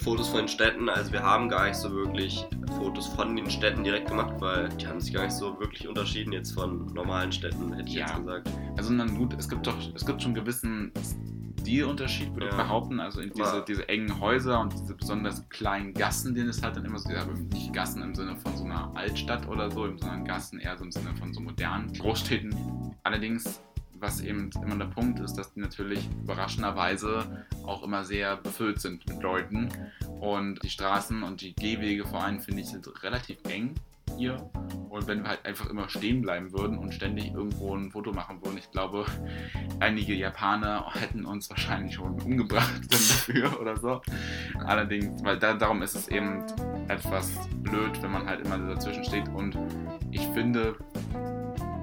[0.02, 2.46] Fotos von den Städten, also wir haben gar nicht so wirklich
[2.88, 6.32] Fotos von den Städten direkt gemacht, weil die haben sich gar nicht so wirklich unterschieden
[6.32, 8.06] jetzt von normalen Städten, hätte ich Ja.
[8.06, 8.50] jetzt gesagt.
[8.78, 10.90] Also na gut, es gibt doch, es gibt schon einen gewissen
[11.60, 12.62] Stilunterschied, würde ich Ja.
[12.62, 12.98] behaupten.
[12.98, 13.60] Also in diese, Ja.
[13.60, 17.34] diese engen Häuser und diese besonders kleinen Gassen, denen es halt dann immer so, aber
[17.52, 20.90] nicht Gassen im Sinne von so einer Altstadt oder so, sondern Gassen eher so im
[20.92, 22.54] Sinne von so modernen Großstädten.
[23.02, 23.60] Allerdings,
[24.00, 29.06] was eben immer der Punkt ist, dass die natürlich überraschenderweise auch immer sehr befüllt sind
[29.08, 29.68] mit Leuten.
[30.20, 33.74] Und die Straßen und die Gehwege vor allem, finde ich, sind relativ eng
[34.16, 34.50] hier.
[34.88, 38.42] Und wenn wir halt einfach immer stehen bleiben würden und ständig irgendwo ein Foto machen
[38.42, 39.04] würden, ich glaube,
[39.80, 44.00] einige Japaner hätten uns wahrscheinlich schon umgebracht dafür oder so.
[44.64, 46.44] Allerdings, weil da, darum ist es eben
[46.88, 47.30] etwas
[47.62, 49.28] blöd, wenn man halt immer dazwischen steht.
[49.28, 49.56] Und
[50.10, 50.76] ich finde,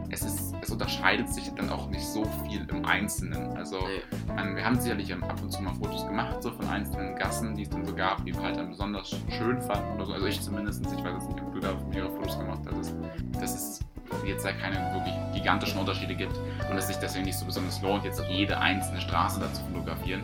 [0.09, 3.55] es, ist, es unterscheidet sich dann auch nicht so viel im Einzelnen.
[3.55, 4.01] Also Nee.
[4.39, 7.63] ähm, wir haben sicherlich ab und zu mal Fotos gemacht, so von einzelnen Gassen, die
[7.63, 10.13] es dann so gab, die wir halt dann besonders schön fanden oder so.
[10.13, 12.93] Also ich zumindest, ich weiß jetzt nicht, ob du da mehrere Fotos gemacht hast,
[13.39, 13.79] dass es
[14.25, 16.37] jetzt da keine wirklich gigantischen Unterschiede gibt
[16.69, 20.21] und es sich deswegen nicht so besonders lohnt, jetzt jede einzelne Straße da zu fotografieren.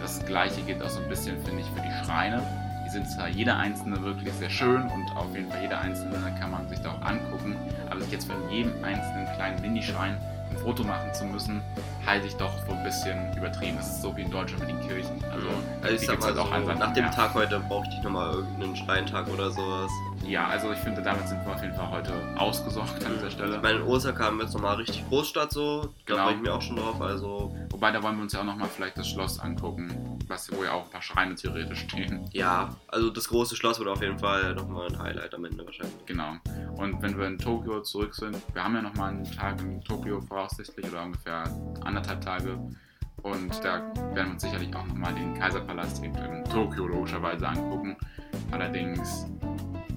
[0.00, 2.42] Das gleiche gilt auch so ein bisschen, finde ich, für die Schreine.
[2.96, 6.66] Sind zwar jeder einzelne wirklich sehr schön und auf jeden Fall jeder einzelne kann man
[6.66, 7.54] sich da auch angucken,
[7.90, 10.16] aber sich jetzt von jedem einzelnen kleinen Minischrein
[10.50, 11.60] ein Foto machen zu müssen,
[12.06, 13.76] halte ich doch für ein bisschen übertrieben.
[13.76, 15.22] Das ist so wie in Deutschland mit den Kirchen.
[15.30, 15.46] Also,
[15.82, 17.12] Also ich sag gibt's mal halt so, auch einfach nach dem mehr.
[17.12, 19.90] Tag heute brauchte ich nochmal irgendeinen Schreintag oder sowas.
[20.26, 23.56] Ja, also ich finde, damit sind wir auf jeden Fall heute ausgesorgt an dieser Stelle.
[23.56, 26.22] Ich meine, in Osaka haben wir jetzt nochmal richtig Großstadt so, da Genau.
[26.24, 28.68] freue ich mich auch schon drauf, also Wobei, da wollen wir uns ja auch nochmal
[28.68, 32.28] vielleicht das Schloss angucken, was, wo ja auch ein paar Schreine theoretisch stehen.
[32.32, 35.94] ja, also das große Schloss wird auf jeden Fall nochmal ein Highlight am Ende wahrscheinlich.
[36.06, 36.32] Genau.
[36.76, 40.20] Und wenn wir in Tokio zurück sind, wir haben ja nochmal einen Tag in Tokio
[40.22, 41.44] voraussichtlich oder ungefähr
[41.84, 42.58] anderthalb Tage.
[43.22, 43.80] Und da
[44.14, 47.96] werden wir uns sicherlich auch nochmal den Kaiserpalast in Tokio logischerweise angucken.
[48.52, 49.26] Allerdings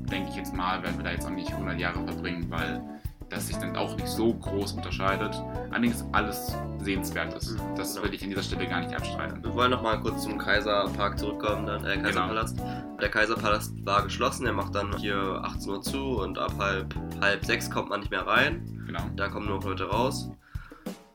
[0.09, 2.81] denke ich jetzt mal, werden wir da jetzt auch nicht 100 Jahre verbringen, weil
[3.29, 5.39] das sich dann auch nicht so groß unterscheidet.
[5.69, 7.55] Allerdings alles sehenswert ist.
[7.75, 8.07] Das Genau.
[8.07, 9.43] will ich an dieser Stelle gar nicht abstreiten.
[9.43, 12.59] Wir wollen nochmal kurz zum Kaiserpark zurückkommen, dann äh, Kaiserpalast.
[12.99, 17.45] Der Kaiserpalast war geschlossen, der macht dann hier 18 Uhr zu und ab halb, halb
[17.45, 18.83] sechs kommt man nicht mehr rein.
[18.87, 19.01] Genau.
[19.15, 20.31] Da kommen nur noch Leute raus.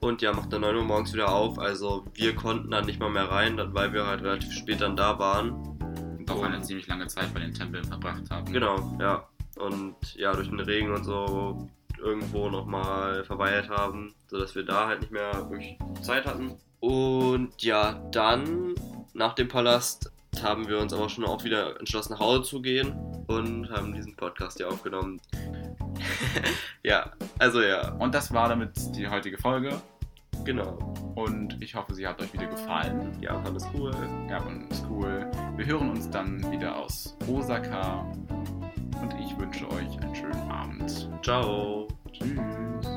[0.01, 1.59] Und ja, macht dann 9 Uhr morgens wieder auf.
[1.59, 4.95] Also wir konnten dann nicht mal mehr rein, dann- weil wir halt relativ spät dann
[4.97, 5.74] da waren.
[6.29, 8.53] Auch eine ziemlich lange Zeit bei den Tempeln verbracht haben.
[8.53, 9.29] Genau, ja.
[9.57, 11.69] Und ja, durch den Regen und so
[11.99, 16.57] irgendwo nochmal verweilt haben, sodass wir da halt nicht mehr wirklich Zeit hatten.
[16.81, 18.75] Und ja, dann
[19.15, 20.13] nach dem Palast
[20.43, 22.93] haben wir uns aber schon auch wieder entschlossen, nach Hause zu gehen
[23.29, 25.21] und haben diesen Podcast hier aufgenommen.
[26.83, 29.81] ja, also ja, Und das war damit die heutige Folge.
[30.45, 30.95] Genau.
[31.15, 33.17] Und ich hoffe, sie hat euch wieder gefallen.
[33.21, 33.93] Japan ist cool.
[34.29, 35.31] Japan ist cool.
[35.57, 38.01] Wir hören uns dann wieder aus Osaka.
[39.01, 41.11] Und ich wünsche euch einen schönen Abend.
[41.23, 41.89] Ciao.
[42.13, 42.94] Tschüss.